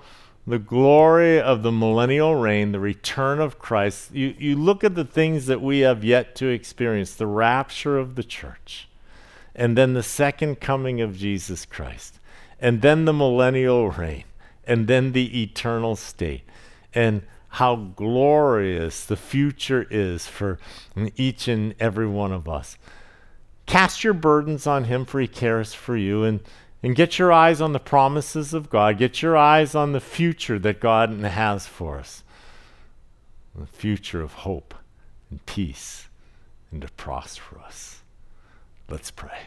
the 0.48 0.60
glory 0.60 1.42
of 1.42 1.64
the 1.64 1.72
millennial 1.72 2.36
reign, 2.36 2.72
the 2.72 2.80
return 2.80 3.40
of 3.40 3.58
Christ, 3.58 4.14
you, 4.14 4.36
you 4.38 4.56
look 4.56 4.84
at 4.84 4.94
the 4.94 5.06
things 5.06 5.48
that 5.48 5.62
we 5.62 5.80
have 5.80 6.04
yet 6.04 6.36
to 6.36 6.48
experience 6.48 7.16
the 7.16 7.26
rapture 7.26 7.98
of 7.98 8.16
the 8.16 8.24
church, 8.24 8.88
and 9.56 9.76
then 9.76 9.94
the 9.94 10.04
second 10.04 10.60
coming 10.60 11.02
of 11.02 11.18
Jesus 11.18 11.66
Christ, 11.66 12.20
and 12.60 12.82
then 12.82 13.06
the 13.06 13.14
millennial 13.14 13.90
reign, 13.90 14.26
and 14.66 14.88
then 14.88 15.14
the 15.14 15.42
eternal 15.42 15.96
state. 15.96 16.44
And 16.94 17.24
how 17.56 17.76
glorious 17.76 19.06
the 19.06 19.18
future 19.18 19.86
is 19.90 20.28
for 20.28 20.60
each 21.16 21.48
and 21.48 21.76
every 21.80 22.08
one 22.08 22.32
of 22.32 22.48
us. 22.48 22.78
Cast 23.66 24.04
your 24.04 24.14
burdens 24.14 24.68
on 24.68 24.86
Him, 24.86 25.06
for 25.06 25.20
He 25.20 25.28
cares 25.28 25.74
for 25.74 25.98
you, 25.98 26.24
and 26.24 26.40
and 26.84 26.96
get 26.96 27.18
your 27.18 27.32
eyes 27.32 27.62
on 27.62 27.74
the 27.74 27.80
promises 27.80 28.54
of 28.54 28.70
God. 28.70 29.00
Get 29.00 29.24
your 29.24 29.36
eyes 29.36 29.74
on 29.74 29.92
the 29.92 30.00
future 30.00 30.60
that 30.60 30.80
God 30.80 31.10
has 31.10 31.66
for 31.66 31.98
us 31.98 32.22
the 33.58 33.66
future 33.66 34.22
of 34.22 34.34
hope 34.34 34.74
and 35.30 35.46
peace 35.46 36.08
and 36.72 36.82
to 36.82 36.88
prosper 36.90 37.60
us. 37.60 38.02
Let's 38.90 39.12
pray. 39.12 39.40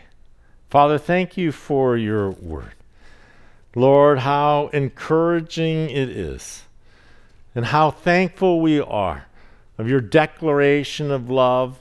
Father, 0.70 0.98
thank 0.98 1.36
you 1.36 1.52
for 1.52 1.96
your 1.96 2.30
word. 2.30 2.74
Lord, 3.74 4.20
how 4.20 4.70
encouraging 4.72 5.90
it 5.90 6.09
is, 6.09 6.64
and 7.59 7.66
how 7.66 7.90
thankful 7.90 8.61
we 8.61 8.80
are 8.80 9.26
of 9.78 9.88
your 9.88 10.00
declaration 10.00 11.11
of 11.11 11.28
love 11.28 11.76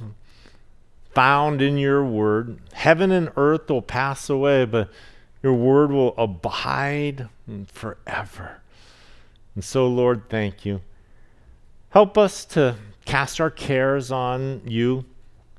found 1.14 1.62
in 1.62 1.78
your 1.78 2.04
word. 2.04 2.58
Heaven 2.74 3.12
and 3.12 3.30
earth 3.38 3.70
will 3.70 3.84
pass 3.84 4.28
away, 4.28 4.66
but 4.66 4.90
your 5.44 5.54
word 5.54 5.92
will 5.92 6.16
abide 6.18 7.30
forever. 7.68 8.60
And 9.54 9.64
so, 9.64 9.86
Lord, 9.86 10.24
thank 10.30 10.66
you. 10.66 10.82
Help 11.92 12.18
us 12.18 12.44
to 12.46 12.78
cast 13.06 13.40
our 13.40 13.52
cares 13.52 14.12
on 14.12 14.62
you. 14.66 15.06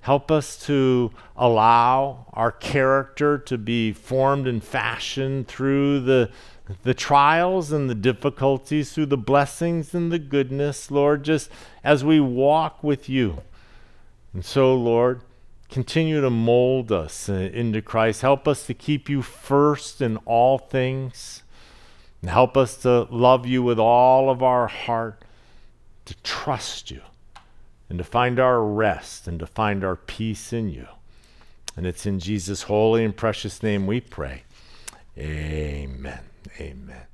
Help 0.01 0.33
us 0.33 0.67
to 0.67 1.13
allow 1.37 2.27
our 2.33 2.51
character 2.51 3.39
to 3.39 3.57
be 3.57 3.93
formed 3.93 4.49
and 4.49 4.65
fashioned 4.65 5.47
through 5.47 6.01
the, 6.01 6.29
the 6.83 6.95
trials 6.95 7.73
and 7.73 7.89
the 7.89 7.95
difficulties, 7.95 8.93
through 8.93 9.07
the 9.07 9.17
blessings 9.17 9.95
and 9.95 10.13
the 10.13 10.19
goodness, 10.19 10.91
Lord, 10.91 11.23
just 11.23 11.51
as 11.83 12.05
we 12.05 12.21
walk 12.21 12.83
with 12.85 13.09
you. 13.09 13.43
And 14.33 14.45
so, 14.45 14.75
Lord, 14.75 15.23
Continue 15.71 16.23
to 16.23 16.31
mold 16.31 16.91
us 16.91 17.29
uh, 17.29 17.35
into 17.35 17.83
Christ. 17.83 18.23
Help 18.23 18.49
us 18.49 18.67
to 18.67 18.75
keep 18.75 19.09
you 19.09 19.21
first 19.21 20.01
in 20.01 20.17
all 20.19 20.57
things. 20.59 21.43
And 22.23 22.31
help 22.31 22.57
us 22.57 22.77
to 22.79 23.03
love 23.11 23.47
you 23.47 23.63
with 23.63 23.79
all 23.79 24.31
of 24.31 24.43
our 24.43 24.67
heart, 24.67 25.23
to 26.07 26.15
trust 26.23 26.91
you, 26.91 27.03
and 27.89 27.99
to 27.99 28.05
find 28.05 28.41
our 28.41 28.63
rest 28.63 29.29
and 29.29 29.39
to 29.39 29.47
find 29.47 29.85
our 29.85 29.95
peace 29.95 30.53
in 30.53 30.71
you. 30.71 30.89
And 31.77 31.87
it's 31.87 32.07
in 32.07 32.19
Jesus' 32.19 32.63
holy 32.63 33.05
and 33.05 33.15
precious 33.15 33.63
name 33.63 33.87
we 33.87 34.01
pray. 34.01 34.43
Amen. 35.17 36.28
Amen. 36.61 37.08